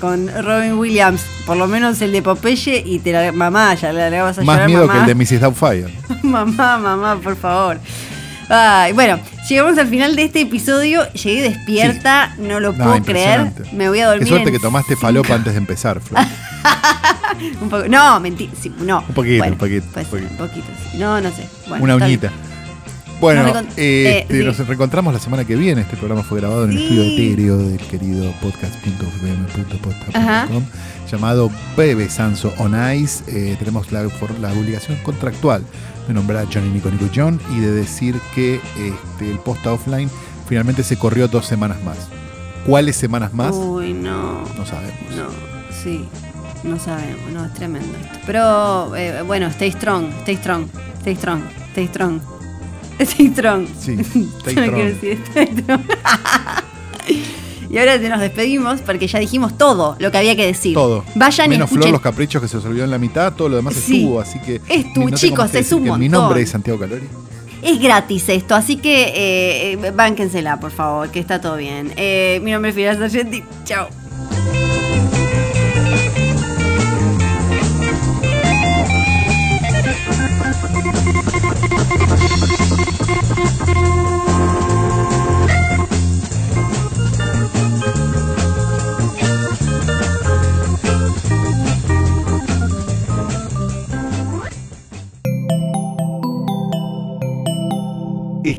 [0.00, 4.20] con Robin Williams, por lo menos el de Popeye, y te la mamá, ya le
[4.20, 5.04] vas a Más llorar, miedo mamá.
[5.04, 5.40] que el de Mrs.
[5.40, 5.92] Doubtfire.
[6.22, 7.78] mamá, mamá, por favor.
[8.48, 9.18] Ay, bueno,
[9.48, 11.10] llegamos al final de este episodio.
[11.12, 13.50] Llegué despierta, no lo No, puedo creer.
[13.72, 14.24] Me voy a dormir.
[14.24, 16.22] Qué suerte en que tomaste falopa antes de empezar, Flor.
[17.62, 18.52] Un poco- no, mentira.
[18.60, 18.98] sí, no.
[19.08, 20.30] Un poquito, Bueno, un poquito, pues, un poquito.
[20.42, 20.98] un poquito, sí.
[20.98, 21.46] No, no sé.
[21.66, 22.20] Bueno, Una bien.
[23.22, 24.44] Bueno, Nos eh, eh, este, sí.
[24.44, 25.82] nos reencontramos la semana que viene.
[25.82, 30.64] Este programa fue grabado en el estudio etéreo del querido podcast.fm.posta.com
[31.08, 33.22] llamado Bebe Sanso on Ice.
[33.28, 34.02] Eh, tenemos la,
[34.40, 35.62] la obligación contractual
[36.08, 40.10] de nombrar a Johnny Nico Nico John y de decir que este, el posta offline
[40.48, 41.98] finalmente se corrió dos semanas más.
[42.66, 43.54] ¿Cuáles semanas más?
[43.54, 44.42] Uy, no.
[44.58, 44.98] No sabemos.
[45.16, 45.28] No,
[45.80, 46.08] sí.
[46.64, 48.18] No sabemos, no, es tremendo esto.
[48.26, 50.66] Pero eh, bueno, stay strong, stay strong,
[51.02, 52.20] stay strong, stay strong.
[53.32, 53.66] Strong.
[53.78, 53.92] Sí,
[54.40, 55.80] stay strong.
[57.70, 60.74] y ahora nos despedimos porque ya dijimos todo lo que había que decir.
[60.74, 61.04] Todo.
[61.14, 61.92] Vayan Menos y Flor, escuchen.
[61.92, 63.98] los caprichos que se os olvidó en la mitad, todo lo demás Sí.
[64.02, 64.58] estuvo, así que.
[64.58, 67.06] No tengo más chicos, que es un Mi nombre es Santiago Calori.
[67.62, 71.92] Es gratis esto, así que eh, eh, bánquensela, por favor, que está todo bien.
[71.96, 73.42] Eh, mi nombre es Fidel Sargenti.
[73.64, 73.88] Chao.